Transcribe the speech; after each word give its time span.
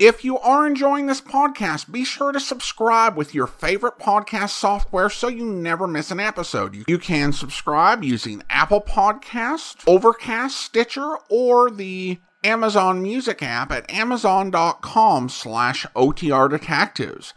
If 0.00 0.24
you 0.24 0.38
are 0.38 0.66
enjoying 0.66 1.04
this 1.04 1.20
podcast, 1.20 1.92
be 1.92 2.06
sure 2.06 2.32
to 2.32 2.40
subscribe 2.40 3.18
with 3.18 3.34
your 3.34 3.46
favorite 3.46 3.98
podcast 3.98 4.48
software 4.48 5.10
so 5.10 5.28
you 5.28 5.44
never 5.44 5.86
miss 5.86 6.10
an 6.10 6.18
episode. 6.18 6.84
You 6.88 6.98
can 6.98 7.34
subscribe 7.34 8.02
using 8.02 8.42
Apple 8.48 8.80
Podcasts, 8.80 9.84
Overcast, 9.86 10.56
Stitcher, 10.56 11.18
or 11.28 11.70
the 11.70 12.18
Amazon 12.42 13.02
Music 13.02 13.42
app 13.42 13.70
at 13.70 13.90
amazon.com 13.90 15.28
slash 15.28 15.84
OTR 15.94 16.48
Detectives. 16.48 17.34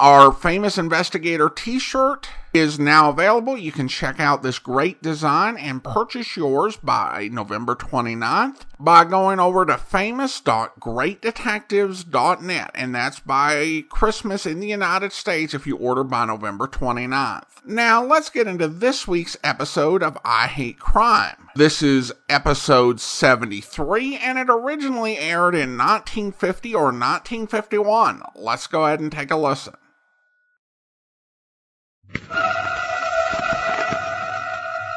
Our 0.00 0.32
famous 0.32 0.78
investigator 0.78 1.50
t-shirt 1.50 2.26
is 2.52 2.78
now 2.78 3.08
available. 3.10 3.56
You 3.56 3.72
can 3.72 3.88
check 3.88 4.20
out 4.20 4.42
this 4.42 4.58
great 4.58 5.02
design 5.02 5.56
and 5.56 5.82
purchase 5.82 6.36
yours 6.36 6.76
by 6.76 7.30
November 7.32 7.74
29th 7.74 8.66
by 8.78 9.04
going 9.04 9.40
over 9.40 9.64
to 9.64 9.78
famous.greatdetectives.net 9.78 12.70
and 12.74 12.94
that's 12.94 13.20
by 13.20 13.86
Christmas 13.88 14.44
in 14.44 14.60
the 14.60 14.66
United 14.66 15.12
States 15.12 15.54
if 15.54 15.66
you 15.66 15.76
order 15.76 16.04
by 16.04 16.26
November 16.26 16.66
29th. 16.66 17.64
Now 17.64 18.04
let's 18.04 18.28
get 18.28 18.46
into 18.46 18.68
this 18.68 19.08
week's 19.08 19.38
episode 19.42 20.02
of 20.02 20.18
I 20.24 20.48
Hate 20.48 20.78
Crime. 20.78 21.48
This 21.54 21.82
is 21.82 22.12
episode 22.28 23.00
73 23.00 24.16
and 24.16 24.38
it 24.38 24.50
originally 24.50 25.16
aired 25.18 25.54
in 25.54 25.78
1950 25.78 26.74
or 26.74 26.86
1951. 26.86 28.22
Let's 28.34 28.66
go 28.66 28.84
ahead 28.84 28.98
and 29.00 29.12
take 29.12 29.30
a 29.30 29.36
listen. 29.36 29.74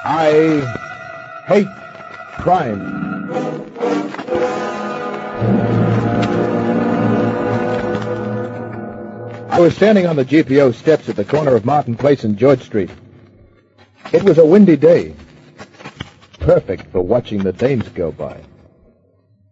I 0.08 0.62
hate 1.48 1.68
crime. 2.40 2.96
I 9.50 9.60
was 9.60 9.76
standing 9.76 10.06
on 10.06 10.16
the 10.16 10.26
GPO 10.26 10.76
steps 10.76 11.08
at 11.08 11.16
the 11.16 11.24
corner 11.24 11.56
of 11.56 11.64
Martin 11.64 11.96
Place 11.96 12.24
and 12.24 12.38
George 12.38 12.62
Street. 12.62 12.90
It 14.12 14.22
was 14.24 14.38
a 14.38 14.46
windy 14.46 14.76
day, 14.76 15.14
perfect 16.40 16.92
for 16.92 17.02
watching 17.02 17.42
the 17.42 17.54
dames 17.54 17.88
go 17.90 18.12
by. 18.12 18.38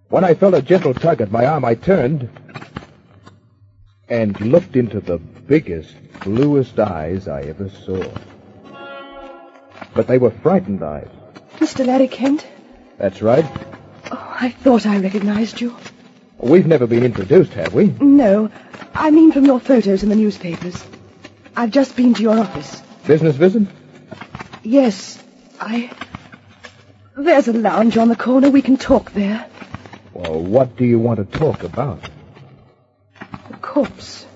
When 0.10 0.24
I 0.24 0.34
felt 0.34 0.54
a 0.54 0.62
gentle 0.62 0.94
tug 0.94 1.22
at 1.22 1.32
my 1.32 1.46
arm, 1.46 1.66
I 1.66 1.76
turned 1.76 2.30
and 4.10 4.40
looked 4.42 4.76
into 4.76 5.00
the 5.00 5.18
biggest, 5.18 5.96
bluest 6.22 6.80
eyes 6.80 7.28
I 7.28 7.42
ever 7.44 7.70
saw. 7.70 8.04
But 9.94 10.08
they 10.08 10.18
were 10.18 10.32
frightened 10.32 10.84
eyes. 10.84 11.10
Mr. 11.58 11.86
Larry 11.86 12.08
Kent? 12.08 12.46
That's 12.98 13.22
right. 13.22 13.46
Oh, 14.12 14.38
I 14.40 14.50
thought 14.50 14.86
I 14.86 15.00
recognized 15.00 15.62
you. 15.62 15.76
We've 16.38 16.68
never 16.68 16.88
been 16.88 17.04
introduced, 17.04 17.54
have 17.54 17.74
we? 17.74 17.88
No, 18.02 18.50
I 18.94 19.12
mean 19.12 19.32
from 19.32 19.46
your 19.46 19.60
photos 19.60 20.04
in 20.04 20.10
the 20.10 20.16
newspapers. 20.16 20.84
I've 21.56 21.72
just 21.72 21.96
been 21.96 22.14
to 22.16 22.22
your 22.22 22.38
office. 22.38 22.82
Business 23.08 23.36
visit? 23.36 23.68
Yes, 24.64 25.24
I. 25.60 25.92
There's 27.16 27.48
a 27.48 27.54
lounge 27.54 27.98
on 27.98 28.10
the 28.10 28.16
corner. 28.16 28.50
We 28.50 28.62
can 28.62 28.78
talk 28.78 29.12
there. 29.12 29.48
Well, 30.14 30.42
what 30.42 30.76
do 30.76 30.86
you 30.86 31.00
want 31.00 31.20
to 31.20 31.38
talk 31.38 31.64
about? 31.64 32.10
Corpse. 33.74 34.28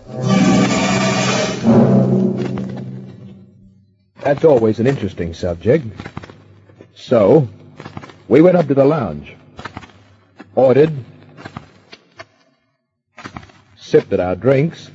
That's 4.23 4.43
always 4.43 4.79
an 4.79 4.87
interesting 4.87 5.35
subject. 5.35 5.85
So, 6.95 7.47
we 8.27 8.41
went 8.41 8.57
up 8.57 8.67
to 8.69 8.73
the 8.73 8.83
lounge, 8.83 9.35
ordered, 10.55 10.91
sipped 13.75 14.11
at 14.11 14.19
our 14.19 14.35
drinks, 14.35 14.89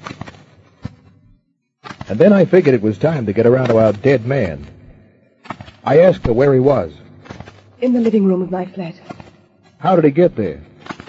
and 2.08 2.18
then 2.18 2.32
I 2.32 2.44
figured 2.44 2.74
it 2.74 2.82
was 2.82 2.98
time 2.98 3.26
to 3.26 3.32
get 3.32 3.46
around 3.46 3.68
to 3.68 3.78
our 3.78 3.92
dead 3.92 4.26
man. 4.26 4.66
I 5.84 6.00
asked 6.00 6.26
her 6.26 6.32
where 6.32 6.52
he 6.52 6.58
was. 6.58 6.92
In 7.80 7.92
the 7.92 8.00
living 8.00 8.24
room 8.24 8.42
of 8.42 8.50
my 8.50 8.66
flat. 8.66 8.96
How 9.78 9.94
did 9.94 10.04
he 10.04 10.10
get 10.10 10.34
there? 10.34 10.60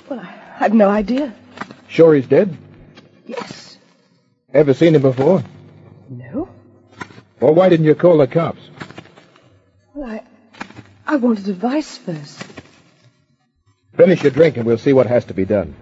Well, 0.08 0.20
I 0.20 0.26
have 0.58 0.76
no 0.76 0.88
idea. 0.88 1.34
Sure 1.88 2.14
he's 2.14 2.28
dead? 2.28 2.56
Yes. 3.38 3.78
Ever 4.54 4.74
seen 4.74 4.96
him 4.96 5.02
before? 5.02 5.44
No? 6.10 6.50
Well, 7.40 7.54
why 7.54 7.70
didn't 7.70 7.86
you 7.86 7.96
call 7.96 8.18
the 8.18 8.28
cops? 8.28 8.62
Well, 9.94 10.10
I. 10.10 10.24
I 11.06 11.16
wanted 11.18 11.48
advice 11.48 11.98
first. 11.98 12.44
Finish 13.98 14.24
your 14.24 14.32
drink 14.32 14.58
and 14.58 14.66
we'll 14.66 14.78
see 14.78 14.94
what 14.94 15.08
has 15.08 15.26
to 15.26 15.34
be 15.34 15.46
done. 15.46 15.76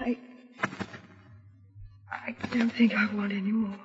I. 0.00 0.18
I 2.10 2.34
don't 2.52 2.70
think 2.70 2.94
I 2.94 3.06
want 3.14 3.32
any 3.32 3.52
more. 3.52 3.76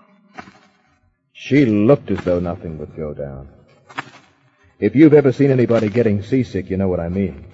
She 1.33 1.65
looked 1.65 2.11
as 2.11 2.23
though 2.23 2.39
nothing 2.39 2.77
would 2.79 2.95
go 2.95 3.13
down. 3.13 3.49
If 4.79 4.95
you've 4.95 5.13
ever 5.13 5.31
seen 5.31 5.51
anybody 5.51 5.89
getting 5.89 6.23
seasick, 6.23 6.69
you 6.69 6.77
know 6.77 6.87
what 6.87 6.99
I 6.99 7.09
mean. 7.09 7.45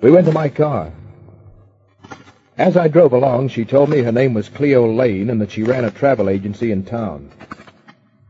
We 0.00 0.10
went 0.10 0.26
to 0.26 0.32
my 0.32 0.48
car. 0.48 0.92
As 2.56 2.76
I 2.76 2.86
drove 2.86 3.12
along, 3.12 3.48
she 3.48 3.64
told 3.64 3.90
me 3.90 4.02
her 4.02 4.12
name 4.12 4.32
was 4.32 4.48
Cleo 4.48 4.86
Lane 4.86 5.28
and 5.28 5.40
that 5.40 5.50
she 5.50 5.64
ran 5.64 5.84
a 5.84 5.90
travel 5.90 6.28
agency 6.28 6.70
in 6.70 6.84
town. 6.84 7.32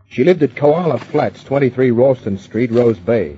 She 0.09 0.25
lived 0.25 0.43
at 0.43 0.57
Koala 0.57 0.99
Flats, 0.99 1.45
23 1.45 1.91
Ralston 1.91 2.39
Street, 2.39 2.71
Rose 2.71 2.99
Bay. 2.99 3.37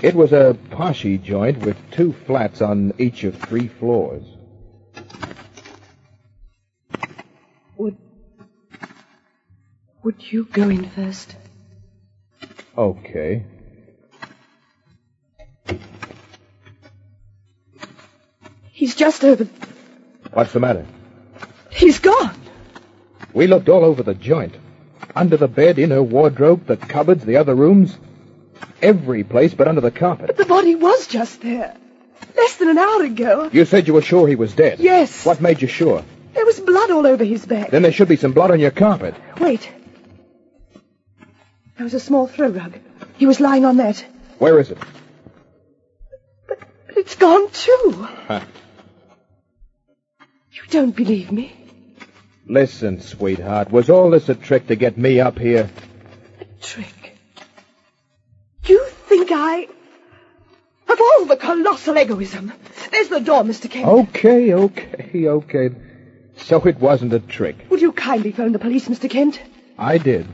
It 0.00 0.14
was 0.14 0.32
a 0.32 0.56
poshy 0.70 1.20
joint 1.20 1.64
with 1.64 1.76
two 1.90 2.12
flats 2.12 2.62
on 2.62 2.92
each 2.98 3.24
of 3.24 3.34
three 3.36 3.66
floors. 3.66 4.22
Would. 7.78 7.96
Would 10.04 10.32
you 10.32 10.44
go 10.44 10.68
in 10.68 10.88
first? 10.90 11.34
Okay. 12.76 13.46
He's 18.86 18.94
just 18.94 19.24
over. 19.24 19.48
What's 20.32 20.52
the 20.52 20.60
matter? 20.60 20.86
He's 21.72 21.98
gone. 21.98 22.40
We 23.32 23.48
looked 23.48 23.68
all 23.68 23.84
over 23.84 24.04
the 24.04 24.14
joint. 24.14 24.54
Under 25.12 25.36
the 25.36 25.48
bed, 25.48 25.80
in 25.80 25.90
her 25.90 26.04
wardrobe, 26.04 26.66
the 26.66 26.76
cupboards, 26.76 27.24
the 27.24 27.38
other 27.38 27.56
rooms. 27.56 27.98
Every 28.80 29.24
place 29.24 29.54
but 29.54 29.66
under 29.66 29.80
the 29.80 29.90
carpet. 29.90 30.28
But 30.28 30.36
the 30.36 30.44
body 30.44 30.76
was 30.76 31.08
just 31.08 31.40
there. 31.42 31.76
Less 32.36 32.58
than 32.58 32.68
an 32.68 32.78
hour 32.78 33.02
ago. 33.02 33.50
You 33.52 33.64
said 33.64 33.88
you 33.88 33.92
were 33.92 34.02
sure 34.02 34.28
he 34.28 34.36
was 34.36 34.54
dead. 34.54 34.78
Yes. 34.78 35.26
What 35.26 35.40
made 35.40 35.60
you 35.60 35.66
sure? 35.66 36.04
There 36.34 36.46
was 36.46 36.60
blood 36.60 36.92
all 36.92 37.08
over 37.08 37.24
his 37.24 37.44
back. 37.44 37.72
Then 37.72 37.82
there 37.82 37.90
should 37.90 38.06
be 38.06 38.14
some 38.14 38.34
blood 38.34 38.52
on 38.52 38.60
your 38.60 38.70
carpet. 38.70 39.16
Wait. 39.40 39.68
There 41.76 41.82
was 41.82 41.94
a 41.94 41.98
small 41.98 42.28
throw 42.28 42.50
rug. 42.50 42.78
He 43.16 43.26
was 43.26 43.40
lying 43.40 43.64
on 43.64 43.78
that. 43.78 43.98
Where 44.38 44.60
is 44.60 44.70
it? 44.70 44.78
But, 46.46 46.60
but 46.86 46.96
it's 46.96 47.16
gone 47.16 47.50
too. 47.50 48.06
You 50.66 50.72
don't 50.72 50.96
believe 50.96 51.30
me? 51.30 51.52
Listen, 52.48 53.00
sweetheart, 53.00 53.70
was 53.70 53.88
all 53.88 54.10
this 54.10 54.28
a 54.28 54.34
trick 54.34 54.66
to 54.66 54.74
get 54.74 54.98
me 54.98 55.20
up 55.20 55.38
here? 55.38 55.70
A 56.40 56.44
trick. 56.60 57.16
You 58.66 58.84
think 58.84 59.30
I. 59.32 59.68
Of 60.88 61.00
all 61.00 61.26
the 61.26 61.36
colossal 61.36 61.96
egoism. 61.96 62.52
There's 62.90 63.08
the 63.08 63.20
door, 63.20 63.42
Mr. 63.42 63.70
Kent. 63.70 63.86
Okay, 63.86 64.54
okay, 64.54 65.28
okay. 65.28 65.70
So 66.36 66.60
it 66.64 66.80
wasn't 66.80 67.12
a 67.12 67.20
trick. 67.20 67.66
Would 67.70 67.80
you 67.80 67.92
kindly 67.92 68.32
phone 68.32 68.50
the 68.52 68.58
police, 68.58 68.88
Mr. 68.88 69.08
Kent? 69.08 69.40
I 69.78 69.98
did. 69.98 70.26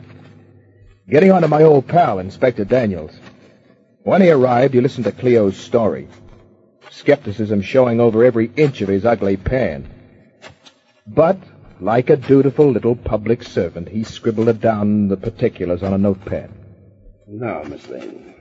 Getting 1.09 1.31
on 1.31 1.43
to 1.43 1.49
my 1.49 1.63
old 1.63 1.89
pal, 1.89 2.19
Inspector 2.19 2.65
Daniels. 2.65 3.13
When 4.03 4.23
he 4.23 4.31
arrived, 4.31 4.73
he 4.73 4.81
listened 4.81 5.05
to 5.05 5.13
Cleo's 5.13 5.57
story. 5.59 6.09
Skepticism 6.91 7.61
showing 7.61 8.01
over 8.01 8.25
every 8.25 8.51
inch 8.57 8.81
of 8.81 8.89
his 8.89 9.05
ugly 9.05 9.37
pan. 9.37 9.89
But, 11.07 11.39
like 11.81 12.11
a 12.11 12.17
dutiful 12.17 12.71
little 12.71 12.95
public 12.95 13.43
servant, 13.43 13.89
he 13.89 14.05
scribbled 14.05 14.61
down 14.61 15.09
the 15.09 15.17
particulars 15.17 15.83
on 15.83 15.93
a 15.93 15.99
notepad. 15.99 16.51
Now, 17.27 17.63
Miss 17.65 17.89
Lane, 17.89 18.35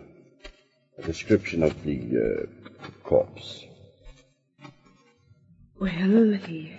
a 0.98 1.02
description 1.02 1.64
of 1.64 1.84
the 1.84 2.48
uh, 2.48 2.88
corpse. 3.04 3.66
Well, 5.80 6.34
he. 6.46 6.74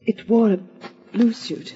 It 0.00 0.28
wore 0.28 0.52
a 0.52 0.58
blue 1.12 1.32
suit. 1.32 1.74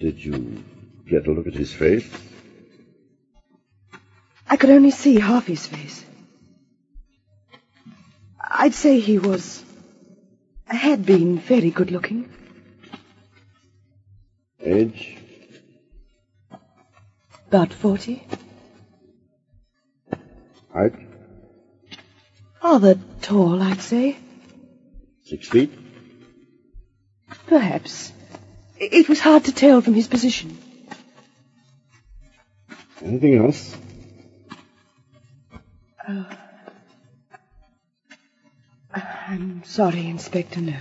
Did 0.00 0.24
you 0.24 0.64
get 1.08 1.26
a 1.26 1.32
look 1.32 1.46
at 1.46 1.54
his 1.54 1.72
face? 1.72 2.08
I 4.48 4.56
could 4.56 4.70
only 4.70 4.90
see 4.90 5.18
half 5.18 5.46
his 5.46 5.66
face. 5.66 6.04
I'd 8.42 8.74
say 8.74 9.00
he 9.00 9.18
was. 9.18 9.64
had 10.66 11.06
been 11.06 11.38
very 11.38 11.70
good 11.70 11.90
looking. 11.90 12.28
Age? 14.60 15.18
About 17.48 17.72
forty. 17.72 18.26
Height? 20.72 20.94
Rather 22.62 22.98
tall, 23.20 23.60
I'd 23.62 23.80
say. 23.80 24.16
Six 25.24 25.48
feet? 25.48 25.70
Perhaps. 27.46 28.12
It 28.78 29.08
was 29.08 29.20
hard 29.20 29.44
to 29.44 29.52
tell 29.52 29.80
from 29.80 29.94
his 29.94 30.08
position. 30.08 30.56
Anything 33.02 33.36
else? 33.36 33.76
Uh, 36.08 36.24
I'm 38.94 39.62
sorry, 39.64 40.06
Inspector, 40.06 40.60
no. 40.60 40.76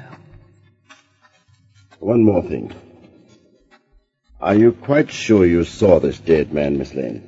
One 2.00 2.24
more 2.24 2.42
thing. 2.42 2.74
Are 4.42 4.56
you 4.56 4.72
quite 4.72 5.12
sure 5.12 5.46
you 5.46 5.64
saw 5.64 6.00
this 6.00 6.20
dead 6.20 6.52
man, 6.52 6.78
Miss 6.78 6.94
Lane? 6.94 7.28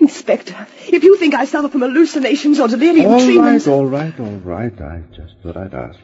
Inspector, 0.00 0.66
if 0.88 1.04
you 1.04 1.16
think 1.18 1.34
I 1.34 1.44
suffer 1.44 1.68
from 1.68 1.82
hallucinations 1.82 2.58
or 2.58 2.68
delirium 2.68 3.06
All 3.06 3.20
tremens... 3.20 3.66
right, 3.66 3.72
all 3.72 3.86
right, 3.86 4.20
all 4.20 4.36
right. 4.38 4.80
I 4.80 5.02
just 5.14 5.34
thought 5.42 5.56
I'd 5.56 5.74
ask. 5.74 5.98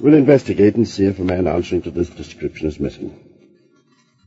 We'll 0.00 0.14
investigate 0.14 0.76
and 0.76 0.86
see 0.86 1.04
if 1.06 1.18
a 1.18 1.24
man 1.24 1.46
answering 1.46 1.82
to 1.82 1.90
this 1.90 2.08
description 2.10 2.68
is 2.68 2.78
missing. 2.78 3.10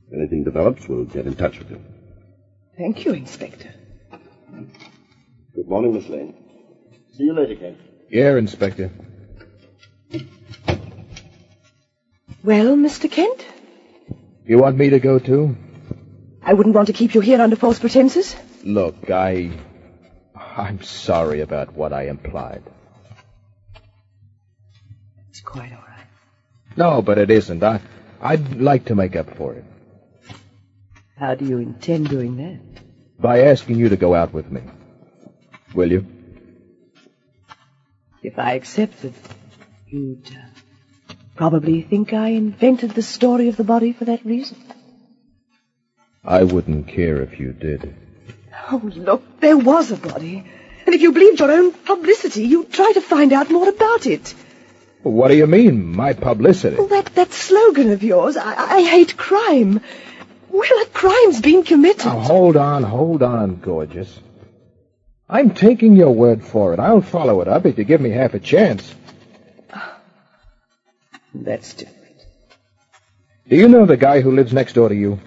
If 0.08 0.14
anything 0.14 0.44
develops, 0.44 0.88
we'll 0.88 1.06
get 1.06 1.26
in 1.26 1.36
touch 1.36 1.58
with 1.60 1.72
you. 1.72 1.82
Thank 2.78 3.06
you, 3.06 3.14
Inspector. 3.14 3.74
Good 5.56 5.68
morning, 5.68 5.94
Miss 5.94 6.08
Lane. 6.08 6.34
See 7.14 7.24
you 7.24 7.34
later, 7.34 7.56
Kent. 7.56 7.78
Yeah, 8.10 8.36
Inspector. 8.38 8.90
Well, 12.44 12.76
Mr. 12.76 13.12
Kent? 13.12 13.46
You 14.46 14.58
want 14.58 14.78
me 14.78 14.90
to 14.92 15.00
go 15.00 15.20
too? 15.20 15.56
I 16.42 16.54
wouldn't 16.54 16.76
want 16.76 16.88
to 16.88 16.94
keep 16.94 17.14
you 17.14 17.22
here 17.22 17.42
under 17.42 17.56
false 17.56 17.80
pretenses. 17.80 18.36
Look, 18.64 19.10
I. 19.12 19.52
I'm 20.36 20.82
sorry 20.82 21.42
about 21.42 21.74
what 21.74 21.94
I 21.94 22.04
implied. 22.08 22.64
It's 25.30 25.42
quite 25.42 25.72
all 25.72 25.84
right. 25.88 26.08
No, 26.78 27.02
but 27.02 27.18
it 27.18 27.30
isn't. 27.30 27.62
I, 27.64 27.82
I'd 28.22 28.60
like 28.60 28.86
to 28.86 28.96
make 28.96 29.16
up 29.16 29.36
for 29.38 29.54
it 29.54 29.64
How 31.18 31.36
do 31.36 31.46
you 31.46 31.58
intend 31.60 32.10
doing 32.10 32.38
that? 32.38 32.60
by 33.20 33.42
asking 33.44 33.78
you 33.78 33.90
to 33.90 33.98
go 33.98 34.16
out 34.16 34.34
with 34.34 34.50
me. 34.50 34.62
Will 35.74 35.92
you? 35.92 36.06
If 38.22 38.38
I 38.38 38.54
accepted, 38.54 39.14
you'd 39.88 40.28
uh, 40.28 41.14
probably 41.36 41.82
think 41.82 42.14
I 42.14 42.30
invented 42.30 42.92
the 42.92 43.02
story 43.02 43.48
of 43.48 43.56
the 43.56 43.64
body 43.64 43.94
for 43.94 44.06
that 44.06 44.26
reason. 44.26 44.58
I 46.24 46.44
wouldn't 46.44 46.90
care 46.90 47.22
if 47.22 47.40
you 47.40 47.54
did. 47.54 47.96
Oh, 48.72 48.82
look, 48.84 49.40
there 49.40 49.58
was 49.58 49.92
a 49.92 49.98
body. 49.98 50.44
And 50.86 50.96
if 50.96 51.02
you 51.02 51.12
believed 51.14 51.40
your 51.40 51.52
own 51.52 51.72
publicity, 51.72 52.44
you'd 52.44 52.74
try 52.74 52.92
to 52.94 53.02
find 53.02 53.32
out 53.32 53.50
more 53.50 53.70
about 53.70 54.06
it. 54.06 54.34
What 55.04 55.30
do 55.30 55.38
you 55.38 55.48
mean, 55.48 55.96
my 55.96 56.12
publicity? 56.14 56.76
Oh, 56.78 56.88
that, 56.88 57.06
that 57.16 57.32
slogan 57.32 57.92
of 57.92 58.04
yours, 58.04 58.36
I, 58.36 58.80
I 58.80 58.82
hate 58.84 59.16
crime. 59.16 59.80
Well, 60.50 60.82
a 60.84 60.86
crime's 60.88 61.40
been 61.40 61.64
committed. 61.64 62.06
Now, 62.06 62.20
hold 62.20 62.58
on, 62.58 62.84
hold 62.84 63.24
on, 63.24 63.56
gorgeous. 63.62 64.20
I'm 65.30 65.54
taking 65.54 65.96
your 65.96 66.14
word 66.14 66.44
for 66.44 66.74
it. 66.74 66.80
I'll 66.80 67.02
follow 67.02 67.42
it 67.42 67.48
up 67.48 67.66
if 67.66 67.78
you 67.78 67.84
give 67.84 68.02
me 68.02 68.10
half 68.10 68.34
a 68.34 68.40
chance. 68.40 68.96
That's 71.34 71.74
different. 71.76 72.00
Do 73.48 73.56
you 73.56 73.68
know 73.68 73.86
the 73.86 73.98
guy 73.98 74.22
who 74.22 74.32
lives 74.32 74.54
next 74.54 74.74
door 74.74 74.90
to 74.90 74.96
you? 74.96 75.20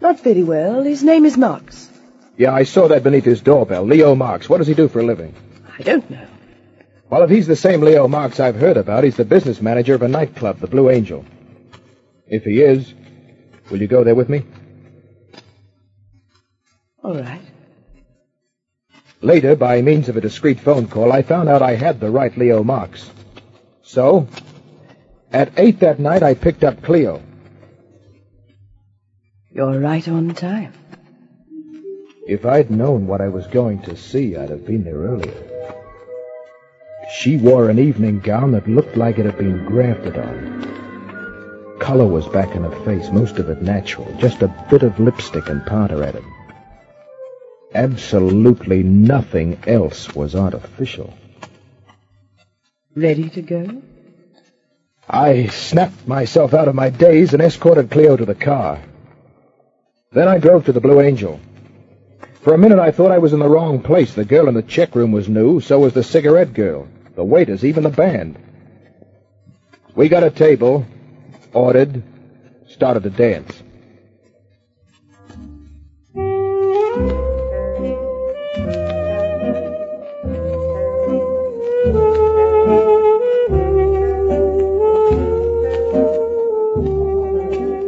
Not 0.00 0.20
very 0.20 0.42
well. 0.42 0.82
His 0.82 1.02
name 1.02 1.24
is 1.24 1.36
Marks. 1.36 1.88
Yeah, 2.36 2.52
I 2.52 2.64
saw 2.64 2.88
that 2.88 3.02
beneath 3.02 3.24
his 3.24 3.40
doorbell. 3.40 3.84
Leo 3.84 4.14
Marks. 4.14 4.48
What 4.48 4.58
does 4.58 4.66
he 4.66 4.74
do 4.74 4.88
for 4.88 5.00
a 5.00 5.04
living? 5.04 5.34
I 5.78 5.82
don't 5.82 6.08
know. 6.10 6.26
Well, 7.10 7.22
if 7.22 7.30
he's 7.30 7.46
the 7.46 7.56
same 7.56 7.80
Leo 7.80 8.08
Marks 8.08 8.40
I've 8.40 8.56
heard 8.56 8.76
about, 8.76 9.04
he's 9.04 9.16
the 9.16 9.24
business 9.24 9.60
manager 9.60 9.94
of 9.94 10.02
a 10.02 10.08
nightclub, 10.08 10.58
the 10.58 10.66
Blue 10.66 10.90
Angel. 10.90 11.24
If 12.26 12.44
he 12.44 12.60
is, 12.60 12.92
will 13.70 13.80
you 13.80 13.86
go 13.86 14.04
there 14.04 14.14
with 14.14 14.28
me? 14.28 14.44
All 17.02 17.14
right. 17.14 17.42
Later, 19.24 19.56
by 19.56 19.80
means 19.80 20.10
of 20.10 20.18
a 20.18 20.20
discreet 20.20 20.60
phone 20.60 20.86
call, 20.86 21.10
I 21.10 21.22
found 21.22 21.48
out 21.48 21.62
I 21.62 21.76
had 21.76 21.98
the 21.98 22.10
right 22.10 22.36
Leo 22.36 22.62
Marks. 22.62 23.10
So, 23.82 24.28
at 25.32 25.50
eight 25.56 25.80
that 25.80 25.98
night, 25.98 26.22
I 26.22 26.34
picked 26.34 26.62
up 26.62 26.82
Cleo. 26.82 27.22
You're 29.50 29.80
right 29.80 30.06
on 30.08 30.34
time. 30.34 30.74
If 32.28 32.44
I'd 32.44 32.70
known 32.70 33.06
what 33.06 33.22
I 33.22 33.28
was 33.28 33.46
going 33.46 33.80
to 33.84 33.96
see, 33.96 34.36
I'd 34.36 34.50
have 34.50 34.66
been 34.66 34.84
there 34.84 34.98
earlier. 34.98 35.72
She 37.16 37.38
wore 37.38 37.70
an 37.70 37.78
evening 37.78 38.20
gown 38.20 38.52
that 38.52 38.68
looked 38.68 38.98
like 38.98 39.18
it 39.18 39.24
had 39.24 39.38
been 39.38 39.64
grafted 39.64 40.18
on. 40.18 41.78
Color 41.80 42.08
was 42.08 42.28
back 42.28 42.54
in 42.54 42.62
her 42.62 42.84
face, 42.84 43.10
most 43.10 43.38
of 43.38 43.48
it 43.48 43.62
natural, 43.62 44.14
just 44.18 44.42
a 44.42 44.66
bit 44.68 44.82
of 44.82 45.00
lipstick 45.00 45.48
and 45.48 45.64
powder 45.64 46.04
added. 46.04 46.24
Absolutely 47.74 48.84
nothing 48.84 49.58
else 49.66 50.14
was 50.14 50.36
artificial. 50.36 51.12
Ready 52.94 53.28
to 53.30 53.42
go? 53.42 53.82
I 55.08 55.48
snapped 55.48 56.06
myself 56.06 56.54
out 56.54 56.68
of 56.68 56.76
my 56.76 56.90
daze 56.90 57.34
and 57.34 57.42
escorted 57.42 57.90
Cleo 57.90 58.16
to 58.16 58.24
the 58.24 58.36
car. 58.36 58.80
Then 60.12 60.28
I 60.28 60.38
drove 60.38 60.66
to 60.66 60.72
the 60.72 60.80
Blue 60.80 61.00
Angel. 61.00 61.40
For 62.42 62.54
a 62.54 62.58
minute 62.58 62.78
I 62.78 62.92
thought 62.92 63.10
I 63.10 63.18
was 63.18 63.32
in 63.32 63.40
the 63.40 63.48
wrong 63.48 63.82
place. 63.82 64.14
The 64.14 64.24
girl 64.24 64.46
in 64.46 64.54
the 64.54 64.62
check 64.62 64.94
room 64.94 65.10
was 65.10 65.28
new, 65.28 65.58
so 65.58 65.80
was 65.80 65.94
the 65.94 66.04
cigarette 66.04 66.54
girl, 66.54 66.86
the 67.16 67.24
waiters, 67.24 67.64
even 67.64 67.82
the 67.82 67.90
band. 67.90 68.38
We 69.96 70.08
got 70.08 70.22
a 70.22 70.30
table, 70.30 70.86
ordered, 71.52 72.04
started 72.68 73.02
to 73.02 73.10
dance. 73.10 73.63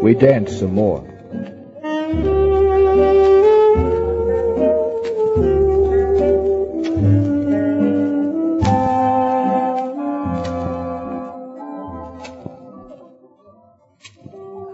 We 0.06 0.14
danced 0.14 0.60
some 0.60 0.74
more. 0.74 1.00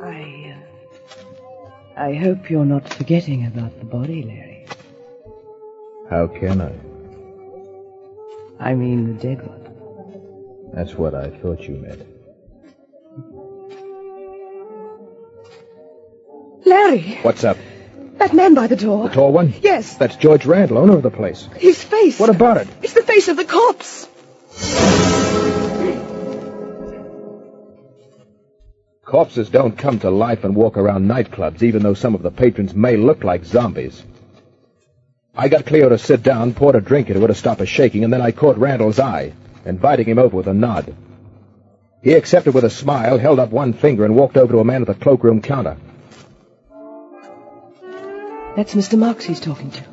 I, 0.03 0.53
uh, 0.53 0.59
I 1.97 2.13
hope 2.13 2.51
you're 2.51 2.67
not 2.67 2.87
forgetting 2.93 3.47
about 3.47 3.79
the 3.79 3.87
body, 3.87 4.23
Larry. 4.25 4.67
How 6.11 6.27
can 6.27 6.61
I? 6.61 6.75
I 8.61 8.75
mean 8.75 9.17
the 9.17 9.23
dead 9.23 9.47
one. 9.47 10.73
That's 10.75 10.93
what 10.93 11.15
I 11.15 11.31
thought 11.31 11.63
you 11.63 11.77
meant. 11.77 12.12
Larry! 16.73 17.19
What's 17.21 17.45
up? 17.45 17.59
That 18.17 18.33
man 18.33 18.55
by 18.55 18.67
the 18.67 18.77
door. 18.77 19.09
The 19.11 19.15
tall 19.15 19.31
one? 19.31 19.53
Yes. 19.61 19.99
That's 19.99 20.17
George 20.17 20.47
Randall, 20.47 20.79
owner 20.79 20.97
of 20.97 21.03
the 21.03 21.11
place. 21.11 21.47
His 21.57 21.85
face. 21.85 22.19
What 22.19 22.31
about 22.31 22.57
it? 22.57 22.69
It's 22.81 22.95
the 22.95 23.03
face 23.03 23.29
of 23.29 23.37
the 23.37 23.45
corpse. 23.45 24.09
Corpses 29.05 29.51
don't 29.51 29.77
come 29.77 29.99
to 30.01 30.09
life 30.09 30.45
and 30.45 30.57
walk 30.57 30.79
around 30.79 31.07
nightclubs, 31.07 31.63
even 31.63 31.83
though 31.83 31.93
some 31.93 32.15
of 32.15 32.23
the 32.23 32.31
patrons 32.31 32.75
may 32.75 32.97
look 32.97 33.23
like 33.23 33.45
zombies. 33.45 34.03
I 35.35 35.49
got 35.49 35.67
Cleo 35.67 35.91
to 35.91 35.99
sit 35.99 36.23
down, 36.23 36.55
poured 36.55 36.77
a 36.77 36.81
drink 36.81 37.09
into 37.09 37.21
her 37.21 37.27
to 37.27 37.35
stop 37.35 37.59
her 37.59 37.67
shaking, 37.67 38.03
and 38.03 38.11
then 38.11 38.23
I 38.23 38.33
caught 38.33 38.57
Randall's 38.57 38.99
eye, 38.99 39.35
inviting 39.67 40.07
him 40.07 40.19
over 40.19 40.39
with 40.39 40.47
a 40.47 40.55
nod. 40.55 40.97
He 42.03 42.15
accepted 42.15 42.55
with 42.55 42.65
a 42.65 42.71
smile, 42.71 43.19
held 43.19 43.39
up 43.39 43.51
one 43.51 43.75
finger, 43.75 44.07
and 44.07 44.17
walked 44.17 44.39
over 44.39 44.55
to 44.55 44.61
a 44.61 44.65
man 44.65 44.81
at 44.81 44.89
the 44.89 44.95
cloakroom 44.95 45.43
counter. 45.43 45.77
That's 48.57 48.75
Mr. 48.75 48.99
Marks 48.99 49.25
he's 49.25 49.41
talking 49.41 49.71
to. 49.71 49.85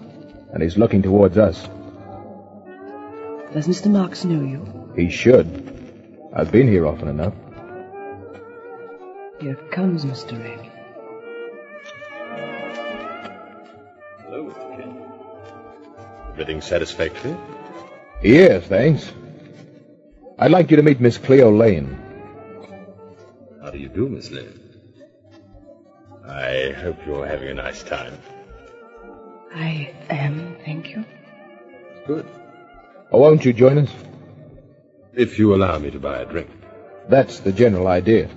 And 0.53 0.61
he's 0.61 0.77
looking 0.77 1.01
towards 1.01 1.37
us. 1.37 1.61
Does 3.53 3.67
Mr. 3.67 3.89
Marks 3.89 4.25
know 4.25 4.41
you? 4.41 4.91
He 4.95 5.09
should. 5.09 5.47
I've 6.33 6.51
been 6.51 6.67
here 6.67 6.85
often 6.85 7.07
enough. 7.07 7.33
Here 9.39 9.55
comes 9.71 10.03
Mr. 10.05 10.33
Egg. 10.43 10.71
Hello, 14.25 14.43
Mr. 14.51 14.77
Kent. 14.77 14.97
Everything 16.33 16.61
satisfactory? 16.61 17.35
Yes, 18.21 18.65
thanks. 18.65 19.11
I'd 20.37 20.51
like 20.51 20.69
you 20.69 20.77
to 20.77 20.83
meet 20.83 20.99
Miss 20.99 21.17
Cleo 21.17 21.49
Lane. 21.49 21.97
How 23.61 23.71
do 23.71 23.77
you 23.77 23.87
do, 23.89 24.09
Miss 24.09 24.29
Lane? 24.31 24.59
I 26.27 26.73
hope 26.77 26.97
you're 27.07 27.25
having 27.25 27.49
a 27.49 27.53
nice 27.53 27.81
time. 27.83 28.13
I 29.53 29.93
am, 30.09 30.55
thank 30.63 30.89
you. 30.91 31.05
Good. 32.05 32.25
Won't 33.11 33.45
you 33.45 33.53
join 33.53 33.79
us? 33.79 33.91
If 35.13 35.39
you 35.39 35.55
allow 35.55 35.77
me 35.79 35.91
to 35.91 35.99
buy 35.99 36.19
a 36.19 36.25
drink. 36.25 36.49
That's 37.07 37.39
the 37.39 37.51
general 37.51 37.87
idea. 37.87 38.29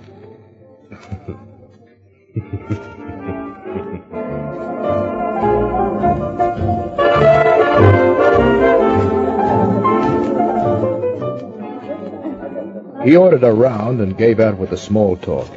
He 13.03 13.17
ordered 13.17 13.43
a 13.43 13.51
round 13.51 13.99
and 13.99 14.17
gave 14.17 14.39
out 14.39 14.57
with 14.57 14.69
the 14.69 14.77
small 14.77 15.17
talk. 15.17 15.49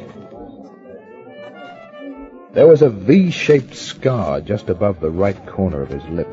There 2.57 2.65
was 2.65 2.81
a 2.81 2.89
V-shaped 2.89 3.75
scar 3.75 4.41
just 4.41 4.69
above 4.69 4.99
the 4.99 5.11
right 5.11 5.45
corner 5.45 5.83
of 5.83 5.89
his 5.89 6.03
lip. 6.05 6.27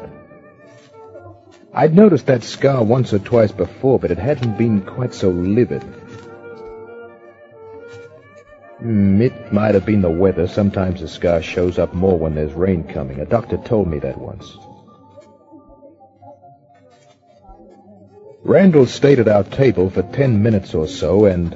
I'd 1.74 1.94
noticed 1.94 2.28
that 2.28 2.42
scar 2.42 2.82
once 2.82 3.12
or 3.12 3.18
twice 3.18 3.52
before, 3.52 3.98
but 3.98 4.10
it 4.10 4.16
hadn't 4.16 4.56
been 4.56 4.80
quite 4.80 5.12
so 5.12 5.28
livid. 5.28 5.82
Hmm, 8.78 9.20
it 9.20 9.52
might 9.52 9.74
have 9.74 9.84
been 9.84 10.00
the 10.00 10.08
weather. 10.08 10.48
Sometimes 10.48 11.02
the 11.02 11.08
scar 11.08 11.42
shows 11.42 11.78
up 11.78 11.92
more 11.92 12.18
when 12.18 12.34
there's 12.34 12.54
rain 12.54 12.84
coming. 12.84 13.20
A 13.20 13.26
doctor 13.26 13.58
told 13.58 13.88
me 13.88 13.98
that 13.98 14.16
once. 14.16 14.56
Randall 18.44 18.86
stayed 18.86 19.18
at 19.18 19.28
our 19.28 19.44
table 19.44 19.90
for 19.90 20.00
ten 20.00 20.42
minutes 20.42 20.72
or 20.72 20.88
so 20.88 21.26
and 21.26 21.54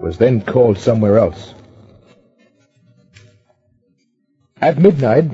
was 0.00 0.18
then 0.18 0.40
called 0.40 0.78
somewhere 0.78 1.18
else. 1.18 1.54
At 4.60 4.78
midnight, 4.78 5.30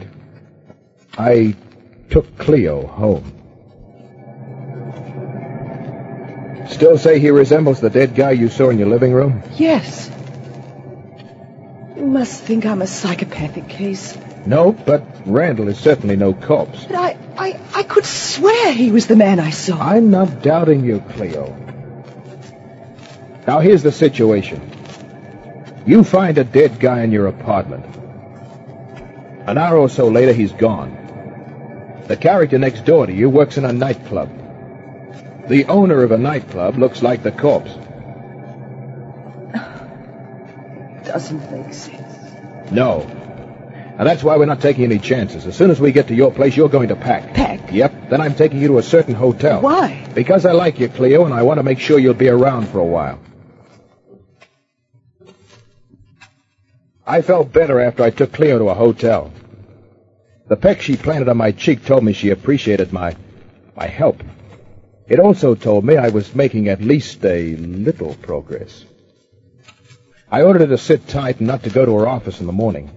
I 1.19 1.57
took 2.11 2.39
Cleo 2.39 2.87
home. 2.87 3.33
Still 6.69 6.97
say 6.97 7.19
he 7.19 7.31
resembles 7.31 7.81
the 7.81 7.91
dead 7.91 8.15
guy 8.15 8.33
you 8.33 8.49
saw 8.49 8.71
in 8.71 8.79
your 8.79 8.89
living 8.89 9.13
room? 9.13 9.43
Yes. 9.57 10.11
You 11.97 12.07
must 12.07 12.43
think 12.43 12.67
I'm 12.67 12.83
a 12.83 12.87
psychopathic 12.87 13.69
case. 13.69 14.17
No, 14.47 14.73
but 14.73 15.05
Randall 15.27 15.69
is 15.69 15.79
certainly 15.79 16.15
no 16.15 16.33
corpse. 16.33 16.85
But 16.85 16.97
I, 16.97 17.19
I, 17.37 17.61
I 17.75 17.83
could 17.83 18.07
swear 18.07 18.73
he 18.73 18.93
was 18.93 19.09
the 19.09 19.17
man 19.17 19.41
I 19.41 19.51
saw. 19.51 19.77
I'm 19.81 20.11
not 20.11 20.43
doubting 20.43 20.85
you, 20.85 21.01
Cleo. 21.11 21.53
Now, 23.47 23.59
here's 23.59 23.83
the 23.83 23.93
situation. 23.93 24.61
You 25.85 26.05
find 26.05 26.39
a 26.39 26.45
dead 26.45 26.79
guy 26.79 27.03
in 27.03 27.11
your 27.11 27.27
apartment. 27.27 27.87
An 29.47 29.59
hour 29.59 29.77
or 29.77 29.89
so 29.89 30.09
later, 30.09 30.33
he's 30.33 30.53
gone. 30.53 30.97
The 32.09 32.17
character 32.17 32.59
next 32.59 32.85
door 32.85 33.07
to 33.07 33.13
you 33.13 33.31
works 33.31 33.59
in 33.59 33.65
a 33.65 33.73
nightclub. 33.73 34.29
The 35.49 35.67
owner 35.67 36.03
of 36.03 36.11
a 36.11 36.19
nightclub 36.19 36.77
looks 36.77 37.03
like 37.03 37.23
the 37.23 37.31
corpse. 37.31 37.71
Doesn't 41.07 41.53
make 41.53 41.73
sense. 41.73 42.73
No. 42.73 43.03
And 43.99 44.07
that's 44.07 44.23
why 44.25 44.37
we're 44.37 44.45
not 44.47 44.61
taking 44.61 44.85
any 44.85 44.99
chances. 44.99 45.47
As 45.47 45.57
soon 45.57 45.71
as 45.71 45.81
we 45.81 45.93
get 45.93 46.09
to 46.09 46.15
your 46.15 46.33
place, 46.33 46.55
you're 46.57 46.69
going 46.69 46.89
to 46.89 46.97
pack. 46.97 47.33
Pack? 47.33 47.73
Yep. 47.73 48.11
Then 48.11 48.21
I'm 48.21 48.35
taking 48.35 48.61
you 48.61 48.69
to 48.69 48.79
a 48.79 48.83
certain 48.83 49.15
hotel. 49.15 49.63
Why? 49.63 50.07
Because 50.15 50.45
I 50.45 50.53
like 50.53 50.79
you, 50.81 50.89
Cleo, 50.89 51.25
and 51.25 51.33
I 51.33 51.43
want 51.43 51.59
to 51.59 51.63
make 51.63 51.79
sure 51.79 51.99
you'll 51.99 52.13
be 52.15 52.29
around 52.29 52.69
for 52.69 52.81
a 52.81 52.85
while. 52.85 53.19
I 57.07 57.23
felt 57.23 57.53
better 57.53 57.79
after 57.79 58.03
I 58.03 58.11
took 58.11 58.33
Cleo 58.33 58.59
to 58.59 58.69
a 58.69 58.75
hotel. 58.75 59.33
The 60.49 60.57
peck 60.57 60.81
she 60.81 60.97
planted 60.97 61.29
on 61.29 61.37
my 61.37 61.53
cheek 61.53 61.85
told 61.85 62.03
me 62.03 62.13
she 62.13 62.31
appreciated 62.31 62.93
my 62.93 63.15
my 63.77 63.87
help. 63.87 64.23
It 65.07 65.21
also 65.21 65.55
told 65.55 65.85
me 65.85 65.97
I 65.97 66.09
was 66.09 66.35
making 66.35 66.69
at 66.69 66.81
least 66.81 67.25
a 67.25 67.55
little 67.57 68.15
progress. 68.15 68.85
I 70.31 70.43
ordered 70.43 70.63
her 70.63 70.67
to 70.69 70.79
sit 70.79 71.07
tight 71.07 71.39
and 71.39 71.47
not 71.47 71.63
to 71.63 71.71
go 71.71 71.85
to 71.85 71.95
her 71.97 72.09
office 72.09 72.41
in 72.41 72.47
the 72.47 72.53
morning. 72.53 72.91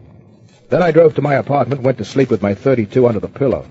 Then 0.69 0.81
I 0.81 0.91
drove 0.91 1.15
to 1.15 1.21
my 1.21 1.35
apartment, 1.35 1.83
went 1.83 1.99
to 1.99 2.05
sleep 2.05 2.31
with 2.31 2.41
my 2.41 2.55
32 2.55 3.07
under 3.07 3.19
the 3.19 3.27
pillow. 3.27 3.65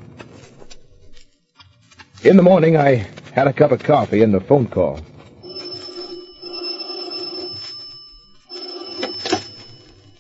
In 2.23 2.37
the 2.37 2.43
morning, 2.43 2.77
I 2.77 3.07
had 3.33 3.49
a 3.49 3.53
cup 3.53 3.73
of 3.73 3.83
coffee 3.83 4.23
and 4.23 4.35
a 4.35 4.41
phone 4.41 4.69
call. 4.69 5.01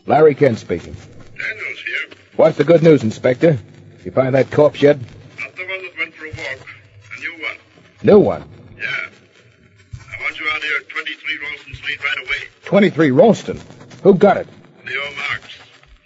Larry 0.08 0.34
Kent 0.34 0.58
speaking. 0.58 0.96
Daniels 1.36 1.80
here. 1.80 2.16
What's 2.36 2.56
the 2.56 2.64
good 2.64 2.82
news, 2.82 3.02
Inspector? 3.02 3.58
You 4.04 4.10
find 4.10 4.34
that 4.34 4.50
corpse 4.50 4.80
yet? 4.80 4.98
Not 5.38 5.54
the 5.54 5.66
one 5.66 5.82
that 5.82 5.98
went 5.98 6.14
for 6.14 6.24
a 6.24 6.28
walk. 6.30 6.66
A 7.14 7.20
new 7.20 7.32
one. 7.42 7.56
New 8.02 8.18
one. 8.18 8.44
Yeah. 8.78 8.86
I 8.86 10.22
want 10.22 10.40
you 10.40 10.48
out 10.50 10.62
here 10.62 10.78
at 10.80 10.88
23 10.88 11.38
Ralston 11.42 11.74
Street 11.74 12.02
right 12.02 12.26
away. 12.26 12.48
23 12.64 13.10
Ralston. 13.10 13.60
Who 14.02 14.14
got 14.14 14.38
it? 14.38 14.48
Leo 14.86 15.02
Marks. 15.14 15.58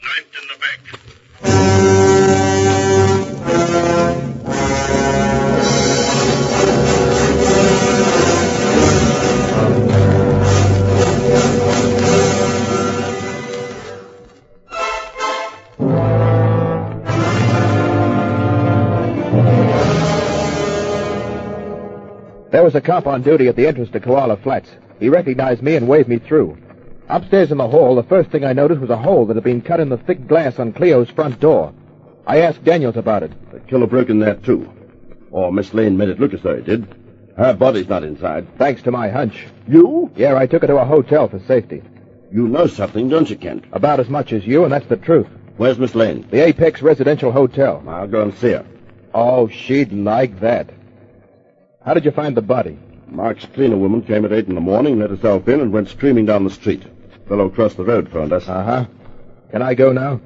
Knifed 0.03 0.35
in 0.43 0.49
the 0.49 0.59
back. 0.59 2.02
Was 22.73 22.83
a 22.83 22.87
cop 22.87 23.07
on 23.07 23.21
duty 23.21 23.49
at 23.49 23.57
the 23.57 23.67
entrance 23.67 23.91
to 23.91 24.01
Koala 24.01 24.39
Flats. 24.39 24.71
He 24.99 25.11
recognized 25.11 25.61
me 25.61 25.77
and 25.77 25.87
waved 25.87 26.09
me 26.09 26.19
through. 26.19 26.57
Upstairs 27.07 27.53
in 27.53 27.59
the 27.59 27.69
hall, 27.69 27.95
the 27.95 28.03
first 28.03 28.31
thing 28.31 28.47
I 28.47 28.55
noticed 28.55 28.81
was 28.81 28.89
a 28.89 28.97
hole 28.97 29.27
that 29.27 29.37
had 29.37 29.45
been 29.45 29.61
cut 29.61 29.79
in 29.79 29.91
the 29.91 29.99
thick 29.99 30.27
glass 30.27 30.59
on 30.59 30.73
Cleo's 30.73 31.11
front 31.11 31.39
door. 31.39 31.75
I 32.27 32.39
asked 32.41 32.65
Daniels 32.65 32.97
about 32.97 33.25
it. 33.25 33.33
The 33.53 33.61
killer 33.61 33.87
broke 33.87 34.09
in 34.09 34.21
there, 34.21 34.37
too. 34.37 34.73
Or 35.31 35.53
Miss 35.53 35.75
Lane 35.75 35.99
made 35.99 36.09
it 36.09 36.19
look 36.19 36.33
as 36.33 36.41
though 36.41 36.57
he 36.57 36.63
did. 36.63 36.89
Her 37.37 37.53
body's 37.53 37.91
not 37.91 38.05
inside. 38.05 38.47
Thanks 38.57 38.81
to 38.85 38.91
my 38.91 39.11
hunch. 39.11 39.47
You? 39.69 40.11
Yeah, 40.17 40.35
I 40.39 40.47
took 40.47 40.63
her 40.63 40.69
to 40.69 40.79
a 40.79 40.85
hotel 40.87 41.29
for 41.29 41.41
safety. 41.41 41.83
You 42.31 42.49
know 42.49 42.69
something, 42.69 43.11
don't 43.11 43.29
you, 43.29 43.37
Kent? 43.37 43.65
About 43.73 44.01
as 44.01 44.09
much 44.09 44.33
as 44.33 44.47
you, 44.47 44.65
and 44.65 44.73
that's 44.73 44.87
the 44.87 44.97
truth. 44.97 45.29
Where's 45.59 45.79
Miss 45.79 45.95
Lane? 45.95 46.27
The 46.31 46.47
Apex 46.47 46.81
Residential 46.81 47.33
Hotel. 47.33 47.85
I'll 47.87 48.09
go 48.09 48.23
and 48.23 48.35
see 48.39 48.53
her. 48.53 48.65
Oh, 49.13 49.49
she'd 49.49 49.93
like 49.93 50.41
that. 50.41 50.71
How 51.85 51.95
did 51.95 52.05
you 52.05 52.11
find 52.13 52.37
the 52.37 52.43
body? 52.43 52.79
Mark's 53.09 53.45
cleaner 53.47 53.77
woman 53.77 54.03
came 54.03 54.25
at 54.25 54.33
eight 54.33 54.47
in 54.47 54.55
the 54.55 54.61
morning, 54.61 54.99
let 54.99 55.11
herself 55.11 55.49
in, 55.49 55.61
and 55.61 55.73
went 55.73 55.89
screaming 55.89 56.27
down 56.27 56.45
the 56.45 56.51
street. 56.51 56.83
Fellow 57.29 57.47
across 57.47 57.75
the 57.75 57.85
road 57.85 58.09
found 58.11 58.33
us. 58.33 58.49
Uh 58.49 58.65
huh. 58.65 58.87
Can 59.51 59.63
I 59.63 59.75
go 59.75 59.93
now? 59.93 60.21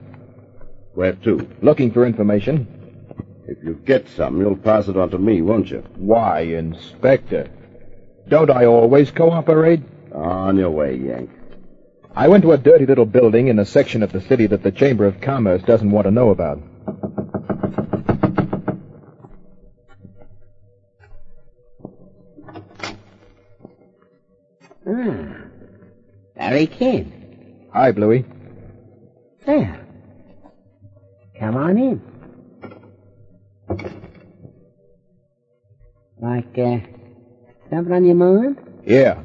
Where 0.95 1.13
to? 1.13 1.49
Looking 1.63 1.91
for 1.91 2.07
information. 2.07 2.67
If 3.49 3.59
you 3.63 3.75
get 3.85 4.09
some, 4.09 4.41
you'll 4.41 4.57
pass 4.57 4.89
it 4.89 4.97
on 4.97 5.11
to 5.11 5.19
me, 5.19 5.43
won't 5.43 5.71
you? 5.71 5.85
Why, 5.97 6.41
Inspector? 6.41 7.49
Don't 8.29 8.51
I 8.51 8.65
always 8.67 9.11
cooperate? 9.11 9.83
On 10.13 10.57
your 10.57 10.71
way, 10.71 10.97
Yank. 10.97 11.31
I 12.15 12.29
went 12.29 12.43
to 12.43 12.53
a 12.53 12.59
dirty 12.59 12.87
little 12.87 13.05
building 13.05 13.49
in 13.49 13.59
a 13.59 13.65
section 13.65 14.03
of 14.03 14.11
the 14.11 14.23
city 14.23 14.47
that 14.47 14.63
the 14.63 14.73
Chamber 14.73 15.05
of 15.05 15.21
Commerce 15.21 15.63
doesn't 15.63 15.91
want 15.91 16.07
to 16.07 16.11
know 16.11 16.31
about. 16.31 16.61
Ah, 24.89 25.37
Larry 26.37 26.67
Kent. 26.67 27.13
Hi, 27.73 27.91
Bluey. 27.93 28.25
There. 29.45 29.81
Come 31.39 31.57
on 31.57 31.77
in. 31.79 32.01
Like, 36.21 36.59
uh, 36.59 36.79
something 37.69 37.93
on 37.93 38.05
your 38.05 38.15
mind? 38.15 38.59
Yeah. 38.87 39.21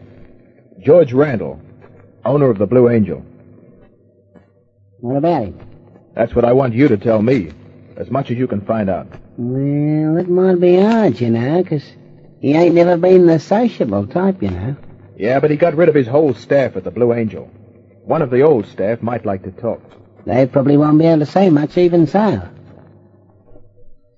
George 0.79 1.13
Randall, 1.13 1.61
owner 2.25 2.49
of 2.49 2.57
the 2.57 2.65
Blue 2.65 2.89
Angel. 2.89 3.23
What 4.99 5.17
about 5.17 5.43
him? 5.45 5.59
That's 6.15 6.35
what 6.35 6.43
I 6.43 6.53
want 6.53 6.73
you 6.73 6.87
to 6.87 6.97
tell 6.97 7.21
me, 7.21 7.51
as 7.97 8.09
much 8.11 8.31
as 8.31 8.37
you 8.37 8.47
can 8.47 8.61
find 8.61 8.89
out. 8.89 9.07
Well, 9.37 10.17
it 10.17 10.29
might 10.29 10.59
be 10.59 10.79
hard, 10.79 11.19
you 11.21 11.29
know, 11.29 11.63
'cause 11.63 11.83
He 12.39 12.53
ain't 12.53 12.73
never 12.73 12.97
been 12.97 13.27
the 13.27 13.37
sociable 13.37 14.07
type, 14.07 14.41
you 14.41 14.49
know. 14.49 14.75
Yeah, 15.21 15.39
but 15.39 15.51
he 15.51 15.55
got 15.55 15.75
rid 15.75 15.87
of 15.87 15.93
his 15.93 16.07
whole 16.07 16.33
staff 16.33 16.75
at 16.75 16.83
the 16.83 16.89
Blue 16.89 17.13
Angel. 17.13 17.43
One 18.05 18.23
of 18.23 18.31
the 18.31 18.41
old 18.41 18.65
staff 18.65 19.03
might 19.03 19.23
like 19.23 19.43
to 19.43 19.51
talk. 19.51 19.79
They 20.25 20.47
probably 20.47 20.77
won't 20.77 20.97
be 20.97 21.05
able 21.05 21.19
to 21.19 21.27
say 21.27 21.51
much 21.51 21.77
even 21.77 22.07
so. 22.07 22.41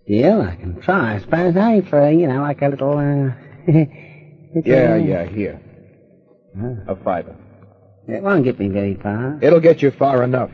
Still, 0.06 0.42
I 0.42 0.56
can 0.56 0.80
try, 0.80 1.16
I 1.16 1.20
suppose, 1.20 1.58
eh, 1.58 1.82
for, 1.82 2.10
you 2.10 2.28
know, 2.28 2.40
like 2.40 2.62
a 2.62 2.70
little, 2.70 2.98
uh... 2.98 3.34
little, 3.68 3.92
Yeah, 4.64 4.94
uh, 4.94 4.96
yeah, 4.96 5.26
here. 5.26 5.60
A 6.88 6.96
fiver. 6.96 7.36
It 8.08 8.24
won't 8.24 8.46
get 8.46 8.58
me 8.58 8.70
very 8.70 8.96
far. 8.96 9.40
It'll 9.42 9.60
get 9.60 9.82
you 9.82 9.92
far 9.92 10.24
enough. 10.24 10.52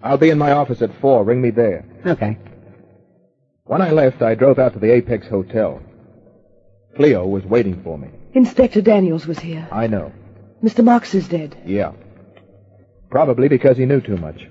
I'll 0.00 0.16
be 0.16 0.30
in 0.30 0.38
my 0.38 0.52
office 0.52 0.80
at 0.80 0.94
four. 1.00 1.24
Ring 1.24 1.42
me 1.42 1.50
there. 1.50 1.84
Okay. 2.06 2.38
When 3.64 3.82
I 3.82 3.90
left, 3.90 4.22
I 4.22 4.36
drove 4.36 4.60
out 4.60 4.74
to 4.74 4.78
the 4.78 4.92
Apex 4.92 5.26
Hotel. 5.26 5.82
Cleo 6.94 7.26
was 7.26 7.44
waiting 7.44 7.82
for 7.82 7.98
me. 7.98 8.10
Inspector 8.32 8.80
Daniels 8.82 9.26
was 9.26 9.38
here. 9.38 9.66
I 9.72 9.86
know. 9.86 10.12
Mr. 10.62 10.84
Marks 10.84 11.14
is 11.14 11.28
dead. 11.28 11.56
Yeah. 11.64 11.92
Probably 13.10 13.48
because 13.48 13.76
he 13.76 13.86
knew 13.86 14.00
too 14.00 14.16
much. 14.16 14.46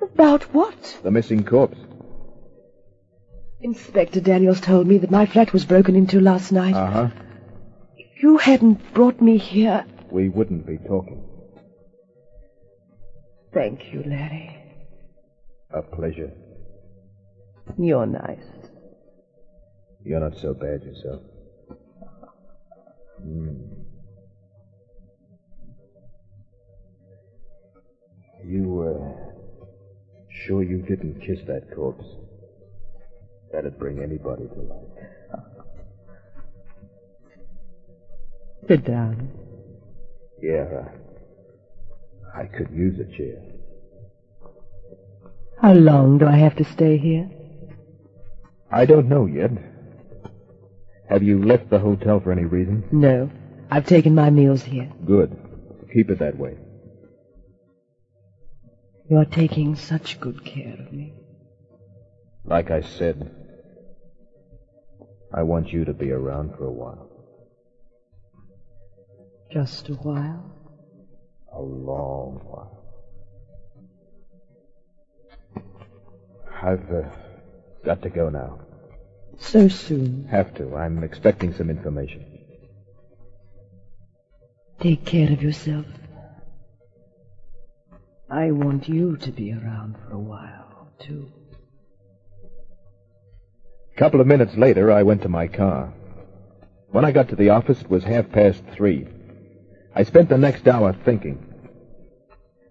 About 0.00 0.44
what? 0.54 0.98
The 1.02 1.10
missing 1.10 1.44
corpse. 1.44 1.78
Inspector 3.60 4.20
Daniels 4.20 4.60
told 4.60 4.86
me 4.86 4.98
that 4.98 5.10
my 5.10 5.26
flat 5.26 5.52
was 5.52 5.64
broken 5.64 5.96
into 5.96 6.20
last 6.20 6.52
night. 6.52 6.74
Uh 6.74 6.90
huh. 6.90 7.08
If 7.96 8.22
you 8.22 8.38
hadn't 8.38 8.94
brought 8.94 9.20
me 9.20 9.36
here. 9.36 9.84
We 10.10 10.28
wouldn't 10.28 10.66
be 10.66 10.78
talking. 10.78 11.24
Thank 13.52 13.92
you, 13.92 14.04
Larry. 14.06 14.56
A 15.70 15.82
pleasure. 15.82 16.32
You're 17.76 18.06
nice. 18.06 18.44
You're 20.04 20.20
not 20.20 20.38
so 20.38 20.54
bad 20.54 20.84
yourself. 20.84 21.20
Hmm. 23.22 23.54
You, 28.44 28.82
uh, 28.82 29.32
sure 30.46 30.62
you 30.62 30.82
didn't 30.82 31.20
kiss 31.20 31.40
that 31.46 31.74
corpse? 31.74 32.04
That'd 33.52 33.78
bring 33.78 33.98
anybody 33.98 34.44
to 34.44 34.60
life. 34.62 34.88
Sit 38.68 38.84
down. 38.84 39.30
Yeah, 40.42 40.64
uh, 40.64 40.88
I 42.34 42.44
could 42.46 42.70
use 42.70 43.00
a 43.00 43.16
chair. 43.16 43.42
How 45.60 45.72
long 45.72 46.18
do 46.18 46.26
I 46.26 46.36
have 46.36 46.54
to 46.56 46.64
stay 46.64 46.98
here? 46.98 47.28
I 48.70 48.84
don't 48.84 49.08
know 49.08 49.26
yet. 49.26 49.50
Have 51.08 51.22
you 51.22 51.42
left 51.42 51.70
the 51.70 51.78
hotel 51.78 52.20
for 52.20 52.32
any 52.32 52.44
reason? 52.44 52.84
No. 52.92 53.30
I've 53.70 53.86
taken 53.86 54.14
my 54.14 54.30
meals 54.30 54.62
here. 54.62 54.90
Good. 55.06 55.36
Keep 55.92 56.10
it 56.10 56.18
that 56.18 56.38
way. 56.38 56.56
You're 59.08 59.24
taking 59.24 59.74
such 59.74 60.20
good 60.20 60.44
care 60.44 60.76
of 60.78 60.92
me. 60.92 61.14
Like 62.44 62.70
I 62.70 62.82
said, 62.82 63.34
I 65.32 65.42
want 65.42 65.72
you 65.72 65.86
to 65.86 65.94
be 65.94 66.10
around 66.10 66.56
for 66.56 66.66
a 66.66 66.72
while. 66.72 67.08
Just 69.50 69.88
a 69.88 69.94
while. 69.94 70.54
A 71.54 71.60
long 71.60 72.40
while. 72.44 72.74
I've 76.62 76.90
uh, 76.90 77.08
got 77.84 78.02
to 78.02 78.10
go 78.10 78.28
now. 78.28 78.67
So 79.38 79.68
soon. 79.68 80.26
Have 80.30 80.54
to. 80.54 80.76
I'm 80.76 81.02
expecting 81.02 81.54
some 81.54 81.70
information. 81.70 82.24
Take 84.80 85.04
care 85.04 85.32
of 85.32 85.42
yourself. 85.42 85.86
I 88.30 88.50
want 88.50 88.88
you 88.88 89.16
to 89.16 89.32
be 89.32 89.52
around 89.52 89.96
for 89.96 90.12
a 90.12 90.18
while, 90.18 90.92
too. 91.00 91.32
A 93.94 93.98
couple 93.98 94.20
of 94.20 94.26
minutes 94.26 94.54
later, 94.54 94.92
I 94.92 95.02
went 95.02 95.22
to 95.22 95.28
my 95.28 95.48
car. 95.48 95.92
When 96.90 97.04
I 97.04 97.12
got 97.12 97.28
to 97.30 97.36
the 97.36 97.50
office, 97.50 97.80
it 97.80 97.90
was 97.90 98.04
half 98.04 98.30
past 98.30 98.62
three. 98.72 99.06
I 99.94 100.04
spent 100.04 100.28
the 100.28 100.38
next 100.38 100.68
hour 100.68 100.92
thinking. 101.04 101.44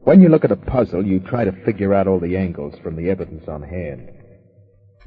When 0.01 0.21
you 0.21 0.30
look 0.30 0.45
at 0.45 0.51
a 0.51 0.56
puzzle, 0.56 1.06
you 1.06 1.19
try 1.19 1.43
to 1.43 1.51
figure 1.51 1.93
out 1.93 2.08
all 2.08 2.19
the 2.19 2.38
angles 2.38 2.75
from 2.80 2.95
the 2.95 3.10
evidence 3.10 3.47
on 3.47 3.63
hand. 3.63 4.16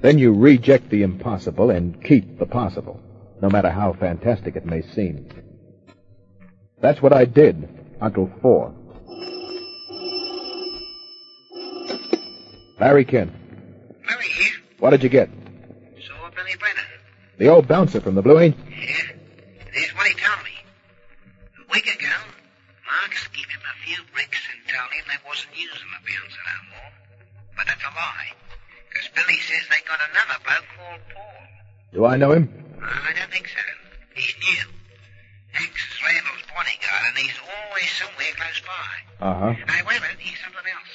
Then 0.00 0.18
you 0.18 0.32
reject 0.32 0.88
the 0.88 1.02
impossible 1.02 1.70
and 1.70 2.02
keep 2.02 2.38
the 2.38 2.46
possible, 2.46 3.00
no 3.42 3.50
matter 3.50 3.70
how 3.70 3.92
fantastic 3.92 4.56
it 4.56 4.64
may 4.64 4.80
seem. 4.80 5.28
That's 6.80 7.02
what 7.02 7.12
I 7.12 7.26
did 7.26 7.68
until 8.00 8.32
four. 8.40 8.74
Larry 12.80 13.04
Kent, 13.04 13.30
Larry 14.08 14.24
here. 14.24 14.56
what 14.78 14.90
did 14.90 15.02
you 15.02 15.10
get? 15.10 15.28
Saw 15.28 16.30
Billy 16.34 16.56
Brennan. 16.58 16.84
The 17.36 17.48
old 17.48 17.68
bouncer 17.68 18.00
from 18.00 18.14
the 18.14 18.22
Blue 18.22 18.38
Angel. 18.38 18.58
Yeah. 18.70 19.12
Here's 19.70 19.94
what 19.94 20.06
he 20.06 20.14
told 20.14 20.42
me. 20.44 20.56
A 21.60 21.72
week 21.74 21.84
ago, 21.84 22.16
Marks 22.88 23.28
gave 23.28 23.44
him 23.44 23.60
a 23.60 23.76
few 23.84 24.02
bricks 24.14 24.40
and 24.48 24.64
told 24.64 24.90
him 24.92 25.04
they 25.08 25.28
wasn't 25.28 25.52
using 25.52 25.90
the 25.92 26.00
bouncer 26.08 26.40
no 26.40 26.56
more. 26.72 26.90
But 27.54 27.66
that's 27.66 27.84
a 27.84 27.92
lie. 27.92 28.49
Billy 29.14 29.38
says 29.40 29.62
they 29.70 29.82
got 29.86 29.98
another 30.10 30.38
bloke 30.44 30.68
called 30.76 31.00
Paul. 31.14 31.46
Do 31.92 32.04
I 32.06 32.16
know 32.16 32.32
him? 32.32 32.48
I 32.82 33.12
don't 33.18 33.30
think 33.30 33.48
so. 33.48 33.60
He's 34.14 34.34
new. 34.40 34.72
Hank's 35.52 35.86
Randall's 36.02 36.46
bodyguard, 36.48 37.02
and 37.08 37.18
he's 37.18 37.38
always 37.42 37.90
somewhere 37.90 38.32
close 38.36 38.60
by. 38.66 39.26
Uh 39.26 39.34
huh. 39.34 39.52
Hey, 39.72 39.82
wait 39.86 39.98
a 39.98 40.00
minute. 40.00 40.16
He's 40.18 40.38
something 40.40 40.62
else. 40.72 40.92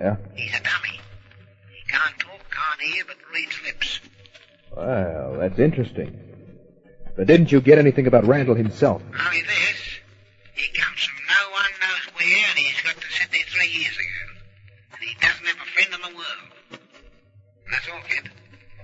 Yeah. 0.00 0.16
He's 0.34 0.54
a 0.54 0.62
dummy. 0.62 1.00
He 1.70 1.82
can't 1.90 2.18
talk, 2.18 2.40
can't 2.50 2.80
hear, 2.92 3.04
but 3.06 3.16
reads 3.34 3.56
lips. 3.64 4.00
Well, 4.76 5.36
that's 5.38 5.58
interesting. 5.58 6.18
But 7.16 7.26
didn't 7.26 7.52
you 7.52 7.60
get 7.60 7.78
anything 7.78 8.06
about 8.06 8.24
Randall 8.26 8.54
himself? 8.54 9.02
Only 9.26 9.42
this. 9.42 9.59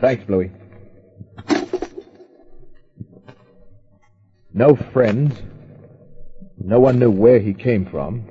Thanks, 0.07 0.23
Bluey. 0.23 0.53
No 4.55 4.77
friends. 4.77 5.37
No 6.57 6.79
one 6.79 7.01
knew 7.01 7.11
where 7.11 7.41
he 7.41 7.53
came 7.53 7.87
from. 7.87 8.25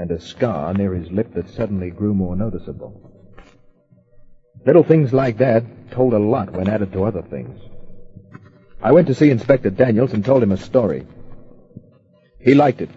And 0.00 0.10
a 0.10 0.20
scar 0.20 0.74
near 0.74 0.92
his 0.92 1.08
lip 1.12 1.34
that 1.34 1.48
suddenly 1.50 1.90
grew 1.90 2.14
more 2.14 2.34
noticeable. 2.34 3.12
Little 4.66 4.82
things 4.82 5.12
like 5.12 5.38
that 5.38 5.62
told 5.92 6.14
a 6.14 6.18
lot 6.18 6.50
when 6.50 6.68
added 6.68 6.92
to 6.94 7.04
other 7.04 7.22
things. 7.22 7.60
I 8.82 8.90
went 8.90 9.06
to 9.06 9.14
see 9.14 9.30
Inspector 9.30 9.70
Daniels 9.70 10.12
and 10.12 10.24
told 10.24 10.42
him 10.42 10.50
a 10.50 10.56
story. 10.56 11.06
He 12.40 12.54
liked 12.54 12.80
it. 12.80 12.90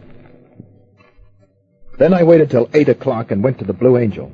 Then 1.99 2.15
I 2.15 2.23
waited 2.23 2.49
till 2.49 2.67
eight 2.73 2.89
o'clock 2.89 3.29
and 3.29 3.43
went 3.43 3.59
to 3.59 3.65
the 3.65 3.73
Blue 3.73 3.95
Angel. 3.97 4.31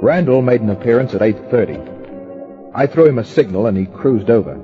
Randall 0.00 0.42
made 0.42 0.60
an 0.60 0.70
appearance 0.70 1.12
at 1.14 1.20
8.30. 1.20 2.72
I 2.74 2.86
threw 2.86 3.06
him 3.06 3.18
a 3.18 3.24
signal 3.24 3.66
and 3.66 3.76
he 3.76 3.86
cruised 3.86 4.30
over. 4.30 4.54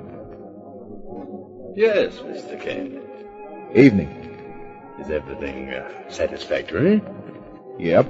Yes, 1.74 2.14
Mr. 2.18 2.60
Kent. 2.60 3.02
Evening. 3.74 4.08
Is 5.00 5.10
everything 5.10 5.74
uh, 5.74 5.90
satisfactory? 6.08 7.02
Yep. 7.78 8.06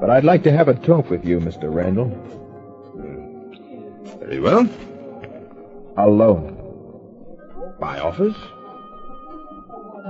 But 0.00 0.08
I'd 0.08 0.24
like 0.24 0.42
to 0.44 0.52
have 0.52 0.68
a 0.68 0.74
talk 0.74 1.10
with 1.10 1.26
you, 1.26 1.38
Mr. 1.40 1.72
Randall. 1.72 2.08
Very 4.20 4.40
well. 4.40 4.66
Alone. 5.98 6.56
My 7.78 8.00
office? 8.00 8.36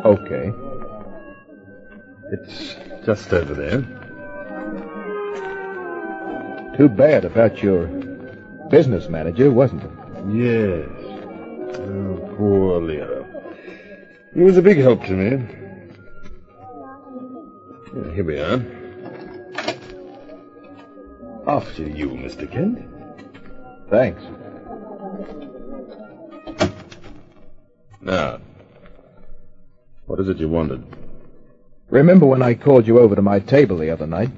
Okay. 0.04 0.52
It's 2.30 2.76
just 3.04 3.32
over 3.32 3.54
there. 3.54 4.03
Too 6.76 6.88
bad 6.88 7.24
about 7.24 7.62
your 7.62 7.86
business 8.68 9.08
manager, 9.08 9.50
wasn't 9.50 9.84
it? 9.84 9.90
Yes. 10.32 10.88
Oh, 11.78 12.34
poor 12.36 12.80
Leo. 12.80 13.24
He 14.34 14.40
was 14.40 14.56
a 14.56 14.62
big 14.62 14.78
help 14.78 15.04
to 15.04 15.12
me. 15.12 15.46
Yeah, 17.94 18.12
here 18.12 18.24
we 18.24 18.40
are. 18.40 18.64
After 21.46 21.82
you, 21.82 22.08
Mr. 22.08 22.50
Kent. 22.50 22.82
Thanks. 23.88 24.22
Now, 28.00 28.40
what 30.06 30.18
is 30.18 30.28
it 30.28 30.38
you 30.38 30.48
wanted? 30.48 30.84
Remember 31.90 32.26
when 32.26 32.42
I 32.42 32.54
called 32.54 32.88
you 32.88 32.98
over 32.98 33.14
to 33.14 33.22
my 33.22 33.38
table 33.38 33.78
the 33.78 33.90
other 33.90 34.08
night? 34.08 34.30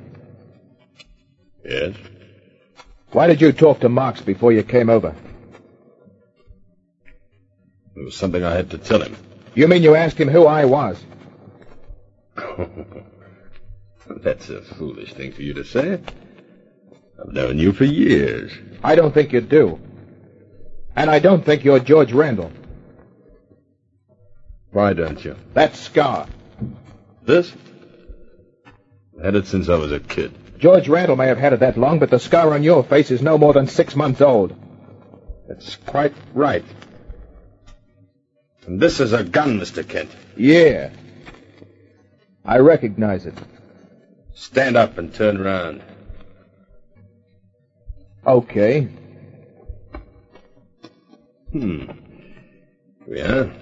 Yes? 1.65 1.95
Why 3.17 3.27
did 3.29 3.41
you 3.41 3.51
talk 3.51 3.81
to 3.81 3.89
Marks 3.89 4.21
before 4.21 4.53
you 4.53 4.63
came 4.63 4.91
over? 4.91 5.15
It 7.97 8.05
was 8.05 8.15
something 8.15 8.45
I 8.45 8.55
had 8.55 8.73
to 8.73 8.77
tell 8.77 9.01
him. 9.01 9.17
You 9.55 9.69
mean 9.69 9.83
you 9.83 9.95
asked 9.95 10.21
him 10.21 10.29
who 10.29 10.45
I 10.45 10.67
was? 10.67 11.03
That's 14.07 14.51
a 14.51 14.61
foolish 14.61 15.15
thing 15.15 15.33
for 15.33 15.41
you 15.41 15.55
to 15.55 15.65
say. 15.65 15.99
I've 17.19 17.33
known 17.33 17.59
you 17.59 17.73
for 17.73 17.85
years. 17.85 18.53
I 18.85 18.95
don't 18.95 19.15
think 19.15 19.33
you 19.33 19.41
do. 19.41 19.81
And 20.95 21.09
I 21.09 21.19
don't 21.19 21.43
think 21.43 21.65
you're 21.65 21.81
George 21.81 22.13
Randall. 22.13 22.53
Why 24.73 24.93
don't 24.93 25.25
you? 25.25 25.37
That 25.55 25.75
scar. 25.75 26.27
This? 27.23 27.51
I 29.19 29.25
had 29.25 29.37
it 29.37 29.47
since 29.47 29.71
I 29.71 29.77
was 29.77 29.91
a 29.91 30.01
kid. 30.01 30.35
George 30.59 30.89
Randall 30.89 31.17
may 31.17 31.27
have 31.27 31.39
had 31.39 31.53
it 31.53 31.61
that 31.61 31.77
long, 31.77 31.99
but 31.99 32.11
the 32.11 32.19
scar 32.19 32.55
on 32.55 32.63
your 32.63 32.83
face 32.83 33.11
is 33.11 33.23
no 33.23 33.37
more 33.37 33.53
than 33.53 33.67
six 33.67 33.95
months 33.95 34.21
old. 34.21 34.55
That's 35.49 35.77
quite 35.77 36.15
right. 36.35 36.65
And 38.67 38.81
this 38.81 39.01
is 39.01 39.13
a 39.13 39.23
gun, 39.23 39.61
Mr. 39.61 39.87
Kent. 39.87 40.11
Yeah. 40.37 40.91
I 42.45 42.59
recognize 42.59 43.27
it. 43.27 43.35
Stand 44.35 44.77
up 44.77 44.99
and 44.99 45.15
turn 45.15 45.37
around. 45.37 45.83
Okay. 48.27 48.89
Hmm. 51.53 51.85
We 53.07 53.21
are. 53.21 53.53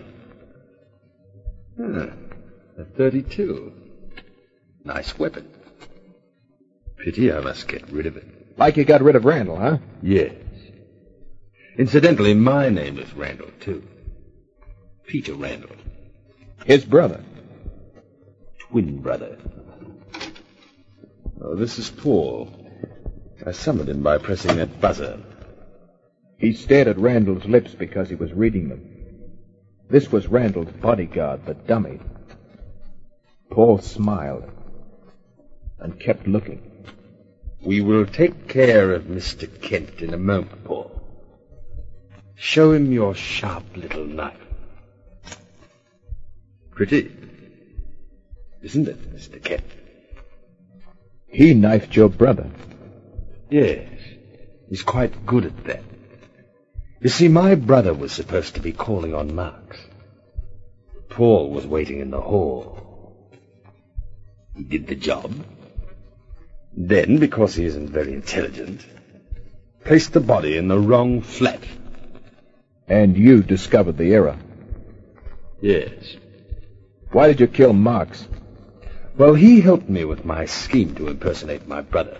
Ah, 1.78 2.08
a 2.78 2.84
32. 2.96 3.72
Nice 4.84 5.18
weapon. 5.18 5.48
Pity 7.04 7.30
I 7.30 7.40
must 7.40 7.68
get 7.68 7.90
rid 7.90 8.06
of 8.06 8.16
it. 8.16 8.24
Like 8.56 8.78
you 8.78 8.84
got 8.86 9.02
rid 9.02 9.14
of 9.14 9.26
Randall, 9.26 9.58
huh? 9.58 9.76
Yes. 10.00 10.32
Incidentally, 11.76 12.32
my 12.32 12.70
name 12.70 12.98
is 12.98 13.12
Randall, 13.12 13.50
too. 13.60 13.86
Peter 15.06 15.34
Randall. 15.34 15.76
His 16.64 16.82
brother. 16.82 17.22
Twin 18.58 19.02
brother. 19.02 19.36
Oh, 21.42 21.54
this 21.56 21.78
is 21.78 21.90
Paul. 21.90 22.48
I 23.44 23.52
summoned 23.52 23.90
him 23.90 24.02
by 24.02 24.16
pressing 24.16 24.56
that 24.56 24.80
buzzer. 24.80 25.20
He 26.38 26.54
stared 26.54 26.88
at 26.88 26.96
Randall's 26.96 27.44
lips 27.44 27.74
because 27.74 28.08
he 28.08 28.14
was 28.14 28.32
reading 28.32 28.70
them. 28.70 28.82
This 29.90 30.10
was 30.10 30.26
Randall's 30.26 30.72
bodyguard, 30.72 31.44
the 31.44 31.52
dummy. 31.52 32.00
Paul 33.50 33.76
smiled 33.80 34.50
and 35.78 36.00
kept 36.00 36.26
looking. 36.26 36.70
We 37.64 37.80
will 37.80 38.04
take 38.04 38.46
care 38.46 38.92
of 38.92 39.04
Mr. 39.04 39.48
Kent 39.62 40.02
in 40.02 40.12
a 40.12 40.18
moment, 40.18 40.64
Paul. 40.64 41.00
Show 42.34 42.72
him 42.72 42.92
your 42.92 43.14
sharp 43.14 43.64
little 43.74 44.04
knife. 44.04 44.36
Pretty, 46.72 47.10
isn't 48.62 48.88
it, 48.88 49.14
Mr. 49.14 49.42
Kent? 49.42 49.64
He 51.26 51.54
knifed 51.54 51.96
your 51.96 52.10
brother. 52.10 52.50
Yes, 53.50 53.88
he's 54.68 54.82
quite 54.82 55.24
good 55.24 55.46
at 55.46 55.64
that. 55.64 55.84
You 57.00 57.08
see, 57.08 57.28
my 57.28 57.54
brother 57.54 57.94
was 57.94 58.12
supposed 58.12 58.54
to 58.54 58.60
be 58.60 58.72
calling 58.72 59.14
on 59.14 59.34
Marks. 59.34 59.78
Paul 61.08 61.50
was 61.50 61.66
waiting 61.66 62.00
in 62.00 62.10
the 62.10 62.20
hall. 62.20 63.30
He 64.56 64.64
did 64.64 64.86
the 64.86 64.94
job. 64.94 65.32
Then, 66.76 67.18
because 67.18 67.54
he 67.54 67.64
isn't 67.64 67.90
very 67.90 68.14
intelligent, 68.14 68.84
placed 69.84 70.12
the 70.12 70.20
body 70.20 70.56
in 70.56 70.68
the 70.68 70.78
wrong 70.78 71.20
flat. 71.20 71.62
And 72.88 73.16
you 73.16 73.42
discovered 73.42 73.96
the 73.96 74.12
error. 74.12 74.36
Yes. 75.60 76.16
Why 77.12 77.28
did 77.28 77.40
you 77.40 77.46
kill 77.46 77.72
Marks? 77.72 78.26
Well, 79.16 79.34
he 79.34 79.60
helped 79.60 79.88
me 79.88 80.04
with 80.04 80.24
my 80.24 80.46
scheme 80.46 80.94
to 80.96 81.08
impersonate 81.08 81.68
my 81.68 81.80
brother. 81.80 82.18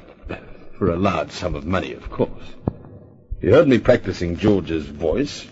For 0.79 0.91
a 0.91 0.97
large 0.97 1.31
sum 1.31 1.55
of 1.55 1.67
money, 1.67 1.93
of 1.93 2.11
course. 2.11 2.45
He 3.41 3.49
heard 3.49 3.69
me 3.69 3.79
practicing 3.79 4.37
George's 4.37 4.87
voice, 4.87 5.47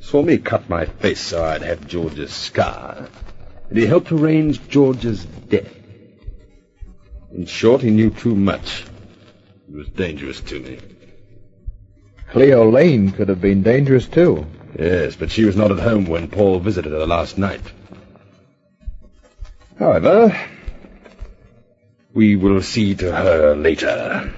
saw 0.00 0.22
me 0.22 0.38
cut 0.38 0.68
my 0.68 0.84
face 0.84 1.20
so 1.20 1.44
I'd 1.44 1.62
have 1.62 1.86
George's 1.86 2.32
scar, 2.32 3.08
and 3.68 3.78
he 3.78 3.86
helped 3.86 4.12
arrange 4.12 4.68
George's 4.68 5.24
death. 5.24 5.79
In 7.32 7.46
short, 7.46 7.82
he 7.82 7.90
knew 7.90 8.10
too 8.10 8.34
much. 8.34 8.84
He 9.68 9.76
was 9.76 9.88
dangerous 9.88 10.40
to 10.42 10.60
me. 10.60 10.78
Cleo 12.30 12.70
Lane 12.70 13.10
could 13.10 13.28
have 13.28 13.40
been 13.40 13.62
dangerous, 13.62 14.06
too. 14.06 14.46
Yes, 14.78 15.16
but 15.16 15.30
she 15.30 15.44
was 15.44 15.56
not 15.56 15.72
at 15.72 15.78
home 15.78 16.06
when 16.06 16.28
Paul 16.28 16.60
visited 16.60 16.92
her 16.92 17.06
last 17.06 17.38
night. 17.38 17.62
However, 19.78 20.36
we 22.12 22.36
will 22.36 22.62
see 22.62 22.94
to 22.96 23.12
her 23.12 23.54
later. 23.56 24.32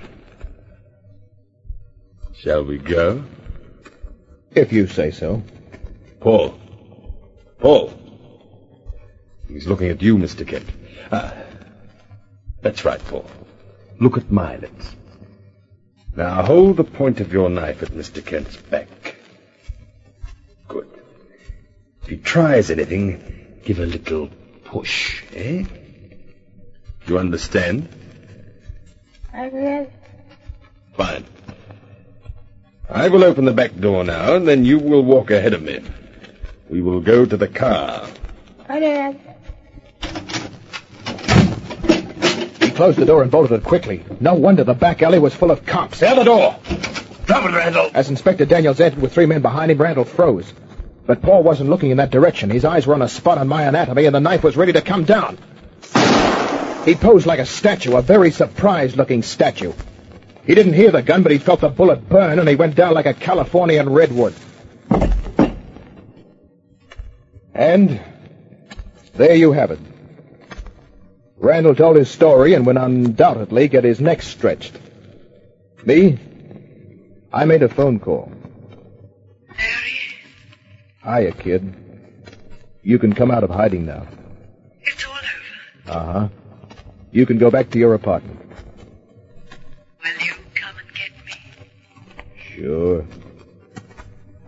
Shall 2.34 2.64
we 2.64 2.78
go? 2.78 3.24
If 4.54 4.72
you 4.72 4.86
say 4.86 5.10
so. 5.10 5.42
Paul. 6.20 6.58
Paul. 7.58 7.92
He's 9.48 9.66
looking 9.66 9.88
at 9.88 10.02
you, 10.02 10.16
Mr. 10.16 10.46
Kent. 10.46 10.68
Ah, 11.10 11.34
that's 12.62 12.84
right, 12.84 13.04
Paul. 13.06 13.28
Look 14.00 14.16
at 14.16 14.30
my 14.30 14.56
lips. 14.56 14.96
Now 16.16 16.42
hold 16.42 16.76
the 16.76 16.84
point 16.84 17.20
of 17.20 17.32
your 17.32 17.50
knife 17.50 17.82
at 17.82 17.90
Mr. 17.90 18.24
Kent's 18.24 18.56
back. 18.56 19.16
Good. 20.68 20.88
If 22.02 22.08
he 22.08 22.16
tries 22.16 22.70
anything, 22.70 23.60
give 23.64 23.78
a 23.80 23.86
little 23.86 24.28
push, 24.64 25.22
eh? 25.34 25.64
You 27.06 27.18
understand? 27.18 27.88
I 29.32 29.48
will. 29.48 29.90
Fine. 30.94 31.24
I 32.88 33.08
will 33.08 33.24
open 33.24 33.46
the 33.46 33.52
back 33.52 33.74
door 33.78 34.04
now, 34.04 34.36
and 34.36 34.46
then 34.46 34.64
you 34.64 34.78
will 34.78 35.02
walk 35.02 35.30
ahead 35.30 35.54
of 35.54 35.62
me. 35.62 35.82
We 36.68 36.82
will 36.82 37.00
go 37.00 37.24
to 37.24 37.36
the 37.36 37.48
car. 37.48 38.06
He 38.70 39.31
closed 42.82 42.98
the 42.98 43.06
door 43.06 43.22
and 43.22 43.30
bolted 43.30 43.52
it 43.52 43.62
quickly. 43.62 44.04
No 44.18 44.34
wonder 44.34 44.64
the 44.64 44.74
back 44.74 45.02
alley 45.02 45.20
was 45.20 45.32
full 45.32 45.52
of 45.52 45.64
cops. 45.64 46.00
The 46.00 46.24
door! 46.24 46.58
Drop 47.26 47.44
it, 47.44 47.54
Randall! 47.54 47.92
As 47.94 48.10
Inspector 48.10 48.44
Daniels 48.46 48.80
entered 48.80 49.00
with 49.00 49.12
three 49.12 49.24
men 49.24 49.40
behind 49.40 49.70
him, 49.70 49.78
Randall 49.78 50.04
froze. 50.04 50.52
But 51.06 51.22
Paul 51.22 51.44
wasn't 51.44 51.70
looking 51.70 51.92
in 51.92 51.98
that 51.98 52.10
direction. 52.10 52.50
His 52.50 52.64
eyes 52.64 52.84
were 52.84 52.94
on 52.94 53.02
a 53.02 53.08
spot 53.08 53.38
on 53.38 53.46
my 53.46 53.62
anatomy, 53.62 54.06
and 54.06 54.14
the 54.16 54.18
knife 54.18 54.42
was 54.42 54.56
ready 54.56 54.72
to 54.72 54.80
come 54.80 55.04
down. 55.04 55.38
He 56.84 56.96
posed 56.96 57.24
like 57.24 57.38
a 57.38 57.46
statue, 57.46 57.94
a 57.94 58.02
very 58.02 58.32
surprised-looking 58.32 59.22
statue. 59.22 59.72
He 60.44 60.56
didn't 60.56 60.72
hear 60.72 60.90
the 60.90 61.02
gun, 61.02 61.22
but 61.22 61.30
he 61.30 61.38
felt 61.38 61.60
the 61.60 61.68
bullet 61.68 62.08
burn, 62.08 62.40
and 62.40 62.48
he 62.48 62.56
went 62.56 62.74
down 62.74 62.94
like 62.94 63.06
a 63.06 63.14
Californian 63.14 63.90
redwood. 63.90 64.34
And 67.54 68.00
there 69.14 69.36
you 69.36 69.52
have 69.52 69.70
it. 69.70 69.78
Randall 71.42 71.74
told 71.74 71.96
his 71.96 72.08
story 72.08 72.54
and 72.54 72.64
would 72.66 72.76
undoubtedly 72.76 73.66
get 73.66 73.82
his 73.82 74.00
neck 74.00 74.22
stretched. 74.22 74.78
Me? 75.84 76.16
I 77.32 77.44
made 77.46 77.64
a 77.64 77.68
phone 77.68 77.98
call. 77.98 78.30
Harry, 79.56 79.98
Hiya, 81.02 81.32
kid. 81.32 81.74
You 82.84 82.96
can 83.00 83.12
come 83.12 83.32
out 83.32 83.42
of 83.42 83.50
hiding 83.50 83.84
now. 83.86 84.06
it's 84.82 85.04
all 85.04 85.14
over. 85.90 85.98
Uh-huh. 85.98 86.28
You 87.10 87.26
can 87.26 87.38
go 87.38 87.50
back 87.50 87.70
to 87.70 87.78
your 87.78 87.94
apartment. 87.94 88.38
Will 90.04 90.24
you 90.24 90.34
come 90.54 90.76
and 90.78 90.94
get 90.94 91.10
me? 91.26 91.66
Sure. 92.54 93.04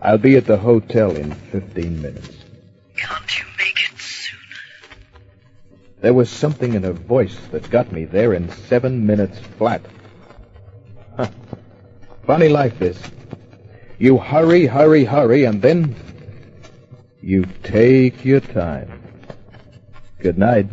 I'll 0.01 0.17
be 0.17 0.37
at 0.37 0.45
the 0.45 0.55
hotel 0.57 1.13
in 1.13 1.33
15 1.33 2.01
minutes. 2.01 2.34
There 6.01 6.13
was 6.13 6.29
something 6.29 6.73
in 6.73 6.83
her 6.83 6.93
voice 6.93 7.37
that 7.51 7.69
got 7.69 7.91
me 7.91 8.05
there 8.05 8.33
in 8.33 8.49
seven 8.49 9.05
minutes 9.05 9.39
flat. 9.57 9.81
Huh. 11.17 11.29
Funny 12.25 12.49
life 12.49 12.77
this. 12.79 12.99
You 13.97 14.17
hurry, 14.17 14.65
hurry, 14.65 15.05
hurry, 15.05 15.45
and 15.45 15.61
then 15.61 15.95
you 17.21 17.45
take 17.63 18.25
your 18.25 18.41
time. 18.41 19.01
Good 20.19 20.37
night. 20.37 20.67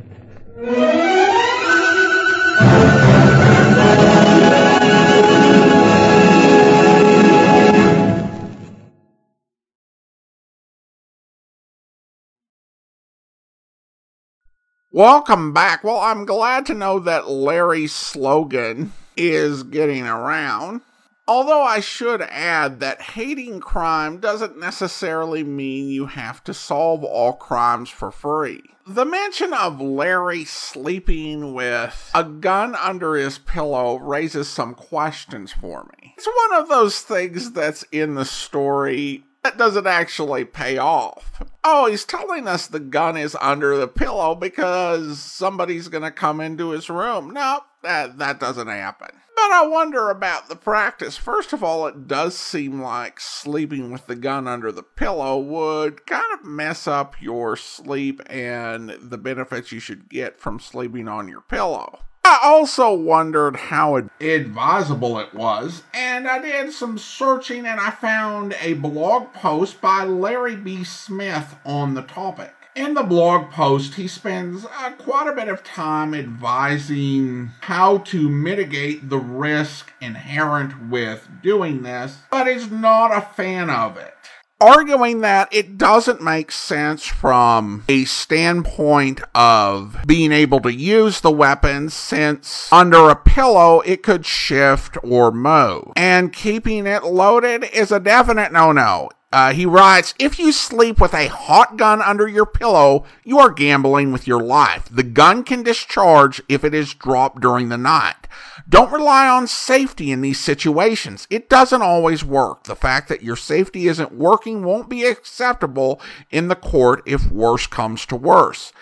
Welcome 14.95 15.55
back. 15.55 15.83
Well, 15.83 16.01
I'm 16.01 16.27
glad 16.27 16.67
to 16.67 16.75
know 16.75 16.99
that 16.99 17.27
Larry's 17.27 17.95
slogan 17.95 18.93
is 19.17 19.63
getting 19.63 20.07
around. 20.07 20.83
Although 21.27 21.63
I 21.63 21.81
should 21.81 22.21
add 22.21 22.81
that 22.81 23.01
hating 23.01 23.61
crime 23.61 24.19
doesn't 24.19 24.61
necessarily 24.61 25.45
mean 25.45 25.89
you 25.89 26.05
have 26.05 26.45
to 26.45 26.53
solve 26.53 27.05
all 27.05 27.33
crimes 27.33 27.89
for 27.89 28.11
free. 28.11 28.65
The 28.87 29.07
mention 29.07 29.55
of 29.55 29.81
Larry 29.81 30.45
sleeping 30.45 31.55
with 31.55 32.11
a 32.15 32.25
gun 32.25 32.75
under 32.75 33.15
his 33.15 33.39
pillow 33.39 33.97
raises 33.97 34.49
some 34.49 34.75
questions 34.75 35.53
for 35.53 35.89
me. 35.97 36.13
It's 36.19 36.27
one 36.27 36.61
of 36.61 36.69
those 36.69 37.01
things 37.01 37.53
that's 37.53 37.83
in 37.93 38.15
the 38.15 38.27
story 38.27 39.25
that 39.43 39.59
doesn't 39.59 39.87
actually 39.87 40.45
pay 40.45 40.79
off. 40.79 41.43
Oh, 41.65 41.87
he's 41.87 42.05
telling 42.05 42.47
us 42.47 42.67
the 42.67 42.81
gun 42.81 43.17
is 43.17 43.37
under 43.41 43.77
the 43.77 43.89
pillow 43.89 44.35
because 44.35 45.19
somebody's 45.21 45.89
going 45.89 46.05
to 46.05 46.11
come 46.11 46.41
into 46.41 46.71
his 46.71 46.89
room. 46.89 47.33
No, 47.33 47.61
that, 47.83 48.19
that 48.19 48.39
doesn't 48.39 48.69
happen. 48.69 49.09
But 49.35 49.51
I 49.51 49.67
wonder 49.67 50.11
about 50.11 50.49
the 50.49 50.57
practice. 50.57 51.17
First 51.17 51.53
of 51.53 51.65
all, 51.65 51.87
it 51.87 52.07
does 52.07 52.39
seem 52.39 52.81
like 52.81 53.19
sleeping 53.19 53.91
with 53.91 54.07
the 54.07 54.15
gun 54.15 54.47
under 54.47 54.71
the 54.71 54.85
pillow 54.85 55.39
would 55.39 56.07
kind 56.07 56.33
of 56.35 56.45
mess 56.45 56.87
up 56.87 57.21
your 57.21 57.57
sleep 57.57 58.21
and 58.27 58.91
the 58.91 59.19
benefits 59.19 59.73
you 59.73 59.81
should 59.81 60.09
get 60.09 60.39
from 60.39 60.61
sleeping 60.61 61.09
on 61.09 61.27
your 61.27 61.41
pillow. 61.41 62.01
I 62.25 62.39
also 62.45 62.95
wondered 62.95 63.57
how 63.57 63.97
advisable 64.21 65.19
it 65.19 65.35
was, 65.35 65.83
and 65.93 66.29
I 66.29 66.39
did 66.39 66.73
some 66.73 66.97
searching 66.97 67.67
and 67.67 67.81
I 67.81 67.91
found 67.91 68.55
a 68.61 68.75
blog 68.75 69.33
post 69.33 69.81
by 69.81 70.05
Larry 70.05 70.55
B. 70.55 70.85
Smith 70.85 71.57
on 71.65 71.95
the 71.95 72.03
topic. 72.03 72.55
In 72.77 72.95
the 72.95 73.03
blog 73.03 73.51
post, 73.51 73.95
he 73.95 74.09
spends 74.09 74.65
uh, 74.65 74.93
quite 74.93 75.29
a 75.29 75.35
bit 75.35 75.49
of 75.49 75.65
time 75.65 76.15
advising 76.15 77.51
how 77.61 77.99
to 77.99 78.29
mitigate 78.29 79.11
the 79.11 79.19
risk 79.19 79.93
inherent 80.01 80.89
with 80.89 81.29
doing 81.43 81.83
this, 81.83 82.19
but 82.31 82.47
is 82.47 82.71
not 82.71 83.15
a 83.15 83.21
fan 83.21 83.69
of 83.69 83.97
it 83.97 84.15
arguing 84.63 85.21
that 85.23 85.53
it 85.53 85.77
doesn't 85.77 86.23
make 86.23 86.53
sense 86.53 87.05
from 87.05 87.85
a 87.89 88.05
standpoint 88.05 89.21
of 89.35 89.97
being 90.07 90.31
able 90.31 90.61
to 90.61 90.73
use 90.73 91.21
the 91.21 91.31
weapon 91.31 91.91
since 91.91 92.73
under 92.73 93.11
a 93.11 93.17
pillow 93.17 93.81
it 93.81 94.03
could 94.03 94.25
shift 94.25 94.97
or 95.03 95.33
move. 95.33 95.93
And 95.97 96.33
keeping 96.33 96.87
it 96.87 97.03
loaded 97.05 97.65
is 97.73 97.91
a 97.91 98.01
definite 98.01 98.53
no 98.53 98.71
no. 98.73 99.11
Uh, 99.33 99.55
he 99.55 99.65
writes, 99.65 100.15
if 100.19 100.39
you 100.39 100.53
sleep 100.53 101.01
with 101.01 101.15
a 101.15 101.27
hot 101.27 101.79
gun 101.79 102.03
under 102.03 102.29
your 102.29 102.45
pillow, 102.45 103.05
you 103.25 103.39
are 103.39 103.51
gambling 103.51 104.13
with 104.13 104.27
your 104.27 104.43
life. 104.43 104.87
The 104.91 105.03
gun 105.03 105.43
can 105.43 105.63
discharge 105.63 106.43
if 106.51 106.65
it 106.65 106.75
is 106.75 106.93
dropped 106.93 107.41
during 107.41 107.71
the 107.71 107.79
night. 107.79 108.29
Don't 108.69 108.93
rely 108.93 109.29
on 109.29 109.47
safety 109.47 110.11
in 110.11 110.21
these 110.21 110.41
situations. 110.41 111.27
It 111.31 111.49
doesn't 111.49 111.83
always 111.83 112.25
work. 112.25 112.65
The 112.65 112.77
fact 112.77 113.09
that 113.09 113.23
your 113.23 113.37
safety 113.37 113.89
isn't 113.89 114.13
working 114.13 114.65
won't 114.65 114.89
be 114.89 115.05
acceptable 115.05 116.01
in 116.31 116.49
the 116.49 116.57
court 116.57 117.03
if 117.07 117.31
worse 117.31 117.67
comes 117.67 118.07
to 118.07 118.17
worse. 118.17 118.73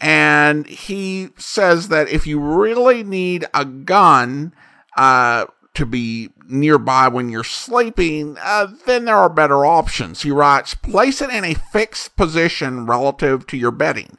And 0.00 0.66
he 0.66 1.30
says 1.36 1.88
that 1.88 2.08
if 2.08 2.26
you 2.26 2.38
really 2.38 3.02
need 3.02 3.46
a 3.52 3.64
gun, 3.64 4.54
uh, 4.96 5.46
to 5.78 5.86
be 5.86 6.30
nearby 6.48 7.06
when 7.06 7.28
you're 7.28 7.44
sleeping, 7.44 8.36
uh, 8.42 8.66
then 8.86 9.04
there 9.04 9.16
are 9.16 9.28
better 9.28 9.64
options. 9.64 10.22
He 10.22 10.30
writes, 10.32 10.74
place 10.74 11.22
it 11.22 11.30
in 11.30 11.44
a 11.44 11.54
fixed 11.54 12.16
position 12.16 12.84
relative 12.84 13.46
to 13.46 13.56
your 13.56 13.70
bedding. 13.70 14.18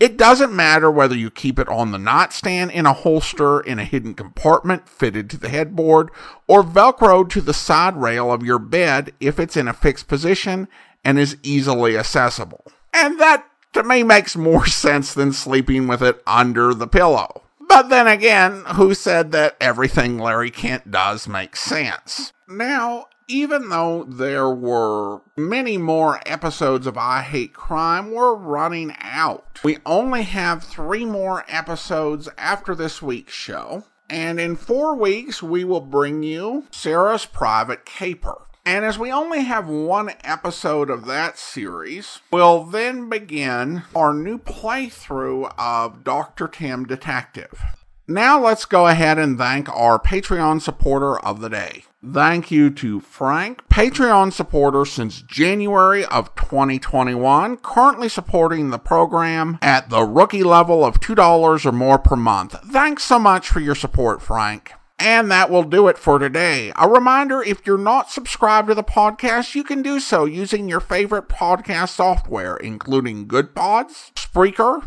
It 0.00 0.16
doesn't 0.16 0.54
matter 0.54 0.90
whether 0.90 1.14
you 1.14 1.30
keep 1.30 1.58
it 1.58 1.68
on 1.68 1.92
the 1.92 1.98
nightstand, 1.98 2.72
in 2.72 2.84
a 2.84 2.92
holster, 2.92 3.60
in 3.60 3.78
a 3.78 3.84
hidden 3.84 4.14
compartment 4.14 4.88
fitted 4.88 5.30
to 5.30 5.36
the 5.36 5.48
headboard, 5.48 6.10
or 6.48 6.64
velcroed 6.64 7.30
to 7.30 7.40
the 7.40 7.54
side 7.54 7.96
rail 7.96 8.32
of 8.32 8.42
your 8.42 8.58
bed 8.58 9.12
if 9.20 9.38
it's 9.38 9.56
in 9.56 9.68
a 9.68 9.72
fixed 9.72 10.08
position 10.08 10.68
and 11.04 11.18
is 11.18 11.36
easily 11.42 11.96
accessible. 11.96 12.64
And 12.92 13.20
that 13.20 13.46
to 13.74 13.84
me 13.84 14.02
makes 14.02 14.36
more 14.36 14.66
sense 14.66 15.14
than 15.14 15.32
sleeping 15.32 15.86
with 15.86 16.02
it 16.02 16.22
under 16.26 16.74
the 16.74 16.88
pillow. 16.88 17.42
But 17.68 17.88
then 17.88 18.06
again, 18.06 18.64
who 18.74 18.94
said 18.94 19.32
that 19.32 19.56
everything 19.60 20.18
Larry 20.18 20.50
Kent 20.50 20.90
does 20.90 21.26
makes 21.28 21.60
sense? 21.60 22.32
Now, 22.48 23.06
even 23.28 23.68
though 23.68 24.04
there 24.04 24.50
were 24.50 25.22
many 25.36 25.78
more 25.78 26.20
episodes 26.26 26.86
of 26.86 26.98
I 26.98 27.22
Hate 27.22 27.54
Crime, 27.54 28.10
we're 28.12 28.34
running 28.34 28.94
out. 29.00 29.60
We 29.64 29.78
only 29.86 30.22
have 30.22 30.64
three 30.64 31.04
more 31.04 31.44
episodes 31.48 32.28
after 32.36 32.74
this 32.74 33.00
week's 33.00 33.32
show. 33.32 33.84
And 34.10 34.38
in 34.38 34.56
four 34.56 34.94
weeks, 34.94 35.42
we 35.42 35.64
will 35.64 35.80
bring 35.80 36.22
you 36.22 36.66
Sara's 36.70 37.24
Private 37.24 37.84
Caper. 37.84 38.42
And 38.66 38.84
as 38.84 38.98
we 38.98 39.12
only 39.12 39.44
have 39.44 39.68
one 39.68 40.12
episode 40.22 40.88
of 40.88 41.04
that 41.06 41.38
series, 41.38 42.20
we'll 42.30 42.64
then 42.64 43.10
begin 43.10 43.82
our 43.94 44.14
new 44.14 44.38
playthrough 44.38 45.52
of 45.58 46.02
Dr. 46.02 46.48
Tim 46.48 46.84
Detective. 46.86 47.60
Now 48.06 48.38
let's 48.38 48.64
go 48.64 48.86
ahead 48.86 49.18
and 49.18 49.38
thank 49.38 49.68
our 49.68 49.98
Patreon 49.98 50.60
supporter 50.60 51.18
of 51.18 51.40
the 51.40 51.50
day. 51.50 51.84
Thank 52.12 52.50
you 52.50 52.70
to 52.70 53.00
Frank, 53.00 53.66
Patreon 53.68 54.32
supporter 54.32 54.84
since 54.84 55.22
January 55.22 56.04
of 56.04 56.34
2021, 56.34 57.56
currently 57.58 58.08
supporting 58.10 58.70
the 58.70 58.78
program 58.78 59.58
at 59.62 59.88
the 59.88 60.02
rookie 60.02 60.44
level 60.44 60.84
of 60.84 61.00
$2 61.00 61.66
or 61.66 61.72
more 61.72 61.98
per 61.98 62.16
month. 62.16 62.56
Thanks 62.70 63.04
so 63.04 63.18
much 63.18 63.48
for 63.48 63.60
your 63.60 63.74
support, 63.74 64.20
Frank. 64.20 64.72
And 64.98 65.30
that 65.30 65.50
will 65.50 65.64
do 65.64 65.88
it 65.88 65.98
for 65.98 66.18
today. 66.18 66.72
A 66.76 66.88
reminder 66.88 67.42
if 67.42 67.66
you're 67.66 67.78
not 67.78 68.10
subscribed 68.10 68.68
to 68.68 68.74
the 68.74 68.84
podcast, 68.84 69.54
you 69.54 69.64
can 69.64 69.82
do 69.82 69.98
so 69.98 70.24
using 70.24 70.68
your 70.68 70.80
favorite 70.80 71.28
podcast 71.28 71.90
software, 71.90 72.56
including 72.56 73.26
Goodpods, 73.26 74.12
Spreaker, 74.14 74.86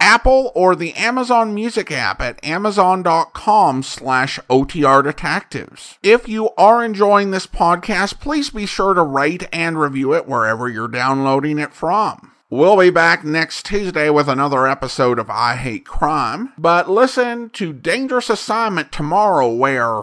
Apple, 0.00 0.52
or 0.54 0.76
the 0.76 0.92
Amazon 0.94 1.54
Music 1.54 1.90
app 1.90 2.20
at 2.20 2.44
amazon.com 2.44 3.82
slash 3.82 4.38
OTR 4.50 5.02
Detectives. 5.02 5.98
If 6.02 6.28
you 6.28 6.50
are 6.58 6.84
enjoying 6.84 7.30
this 7.30 7.46
podcast, 7.46 8.20
please 8.20 8.50
be 8.50 8.66
sure 8.66 8.94
to 8.94 9.02
rate 9.02 9.48
and 9.52 9.80
review 9.80 10.14
it 10.14 10.28
wherever 10.28 10.68
you're 10.68 10.88
downloading 10.88 11.58
it 11.58 11.72
from. 11.72 12.32
We'll 12.48 12.78
be 12.78 12.90
back 12.90 13.24
next 13.24 13.66
Tuesday 13.66 14.08
with 14.10 14.28
another 14.28 14.68
episode 14.68 15.18
of 15.18 15.28
I 15.28 15.56
Hate 15.56 15.84
Crime, 15.84 16.52
but 16.56 16.88
listen 16.88 17.50
to 17.50 17.72
Dangerous 17.72 18.30
Assignment 18.30 18.92
tomorrow 18.92 19.52
where. 19.52 20.02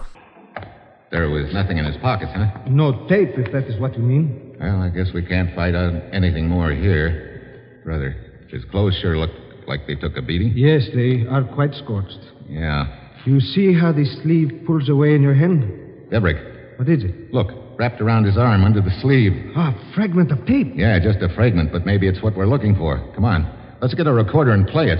There 1.11 1.29
was 1.29 1.53
nothing 1.53 1.77
in 1.77 1.85
his 1.85 1.95
pockets, 1.97 2.31
huh? 2.35 2.47
No 2.67 3.07
tape, 3.07 3.37
if 3.37 3.51
that 3.53 3.65
is 3.65 3.79
what 3.79 3.95
you 3.95 4.03
mean. 4.03 4.57
Well, 4.59 4.81
I 4.81 4.89
guess 4.89 5.13
we 5.13 5.21
can't 5.23 5.55
find 5.55 5.75
out 5.75 5.93
anything 6.11 6.49
more 6.49 6.71
here. 6.71 7.81
Brother, 7.85 8.15
his 8.49 8.65
clothes 8.65 8.97
sure 9.01 9.17
look 9.17 9.29
like 9.67 9.87
they 9.87 9.95
took 9.95 10.17
a 10.17 10.21
beating. 10.21 10.53
Yes, 10.55 10.83
they 10.93 11.25
are 11.29 11.43
quite 11.43 11.73
scorched. 11.73 12.19
Yeah. 12.47 12.85
You 13.25 13.39
see 13.39 13.73
how 13.73 13.91
the 13.91 14.05
sleeve 14.21 14.63
pulls 14.65 14.89
away 14.89 15.15
in 15.15 15.21
your 15.21 15.33
hand? 15.33 15.63
Debrick. 16.11 16.77
What 16.77 16.89
is 16.89 17.03
it? 17.03 17.33
Look, 17.33 17.51
wrapped 17.77 18.01
around 18.01 18.25
his 18.25 18.37
arm 18.37 18.63
under 18.63 18.81
the 18.81 18.91
sleeve. 19.01 19.53
Ah, 19.55 19.69
a 19.73 19.93
fragment 19.95 20.31
of 20.31 20.45
tape. 20.45 20.73
Yeah, 20.75 20.99
just 20.99 21.19
a 21.21 21.33
fragment, 21.33 21.71
but 21.71 21.85
maybe 21.85 22.07
it's 22.07 22.21
what 22.21 22.35
we're 22.35 22.47
looking 22.47 22.75
for. 22.75 22.99
Come 23.15 23.25
on. 23.25 23.47
Let's 23.81 23.93
get 23.93 24.07
a 24.07 24.13
recorder 24.13 24.51
and 24.51 24.67
play 24.67 24.89
it. 24.89 24.99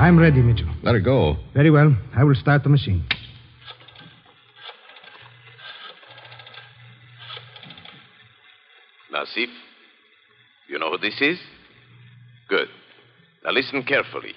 I'm 0.00 0.18
ready, 0.18 0.40
Mitchell. 0.40 0.68
Let 0.82 0.94
her 0.94 1.00
go. 1.00 1.36
Very 1.54 1.70
well. 1.70 1.94
I 2.16 2.24
will 2.24 2.36
start 2.36 2.62
the 2.62 2.68
machine. 2.68 3.04
Nassif, 9.18 9.48
you 10.68 10.78
know 10.78 10.92
who 10.92 10.98
this 10.98 11.20
is? 11.20 11.38
Good. 12.48 12.68
Now 13.44 13.50
listen 13.50 13.82
carefully. 13.82 14.34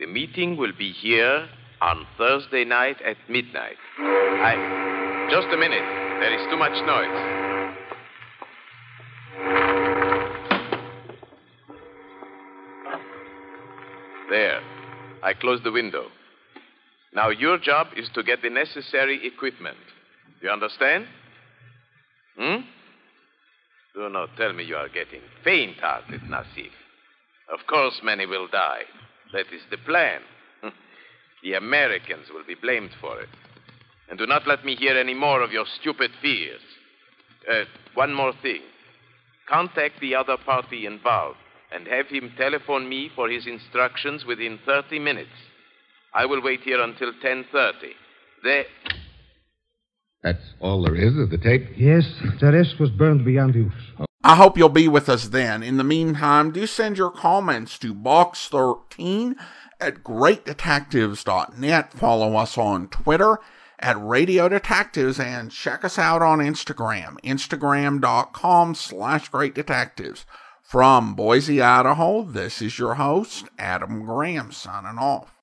The 0.00 0.06
meeting 0.06 0.56
will 0.56 0.72
be 0.76 0.90
here 0.90 1.48
on 1.80 2.04
Thursday 2.18 2.64
night 2.64 2.96
at 3.02 3.16
midnight. 3.28 3.76
I. 3.98 5.28
Just 5.30 5.46
a 5.52 5.56
minute. 5.56 5.84
There 6.18 6.34
is 6.34 6.44
too 6.50 6.56
much 6.56 6.72
noise. 6.84 7.44
There. 14.28 14.60
I 15.22 15.34
closed 15.34 15.62
the 15.62 15.70
window. 15.70 16.06
Now 17.14 17.28
your 17.30 17.58
job 17.58 17.88
is 17.96 18.08
to 18.14 18.24
get 18.24 18.42
the 18.42 18.50
necessary 18.50 19.24
equipment. 19.24 19.78
You 20.42 20.50
understand? 20.50 21.06
Hmm? 22.36 22.56
Do 24.04 24.10
not 24.10 24.36
tell 24.36 24.52
me 24.52 24.64
you 24.64 24.76
are 24.76 24.90
getting 24.90 25.22
faint 25.42 25.78
hearted, 25.80 26.20
Nassif. 26.24 26.72
Of 27.50 27.66
course, 27.66 28.02
many 28.04 28.26
will 28.26 28.46
die. 28.48 28.82
That 29.32 29.46
is 29.50 29.62
the 29.70 29.78
plan. 29.78 30.20
the 31.42 31.54
Americans 31.54 32.26
will 32.30 32.44
be 32.46 32.54
blamed 32.54 32.90
for 33.00 33.18
it. 33.18 33.30
And 34.10 34.18
do 34.18 34.26
not 34.26 34.46
let 34.46 34.62
me 34.62 34.76
hear 34.76 34.94
any 34.98 35.14
more 35.14 35.40
of 35.40 35.52
your 35.52 35.64
stupid 35.80 36.10
fears. 36.20 36.60
Uh, 37.50 37.64
one 37.94 38.12
more 38.12 38.34
thing. 38.42 38.60
Contact 39.48 39.98
the 40.02 40.14
other 40.14 40.36
party 40.36 40.84
involved 40.84 41.38
and 41.72 41.86
have 41.86 42.08
him 42.08 42.30
telephone 42.36 42.86
me 42.86 43.10
for 43.16 43.30
his 43.30 43.46
instructions 43.46 44.26
within 44.26 44.58
30 44.66 44.98
minutes. 44.98 45.30
I 46.12 46.26
will 46.26 46.42
wait 46.42 46.60
here 46.60 46.82
until 46.82 47.14
10:30. 47.22 47.94
There. 48.42 48.66
That's 50.24 50.54
all 50.58 50.82
there 50.82 50.96
is 50.96 51.18
of 51.18 51.28
the 51.28 51.36
tape? 51.36 51.68
Yes, 51.76 52.04
the 52.40 52.50
rest 52.50 52.80
was 52.80 52.90
burned 52.90 53.26
beyond 53.26 53.54
use. 53.54 53.72
I 54.24 54.36
hope 54.36 54.56
you'll 54.56 54.70
be 54.70 54.88
with 54.88 55.10
us 55.10 55.28
then. 55.28 55.62
In 55.62 55.76
the 55.76 55.84
meantime, 55.84 56.50
do 56.50 56.66
send 56.66 56.96
your 56.96 57.10
comments 57.10 57.78
to 57.80 57.94
box13 57.94 59.34
at 59.78 60.02
greatdetectives.net. 60.02 61.92
Follow 61.92 62.36
us 62.36 62.56
on 62.56 62.88
Twitter 62.88 63.38
at 63.78 64.02
Radio 64.02 64.48
Detectives 64.48 65.20
and 65.20 65.50
check 65.50 65.84
us 65.84 65.98
out 65.98 66.22
on 66.22 66.38
Instagram, 66.38 67.20
instagram.com 67.20 68.74
slash 68.74 69.28
great 69.28 69.54
detectives. 69.54 70.24
From 70.62 71.14
Boise, 71.14 71.60
Idaho, 71.60 72.22
this 72.22 72.62
is 72.62 72.78
your 72.78 72.94
host, 72.94 73.44
Adam 73.58 74.06
Graham, 74.06 74.52
signing 74.52 74.98
off. 74.98 75.33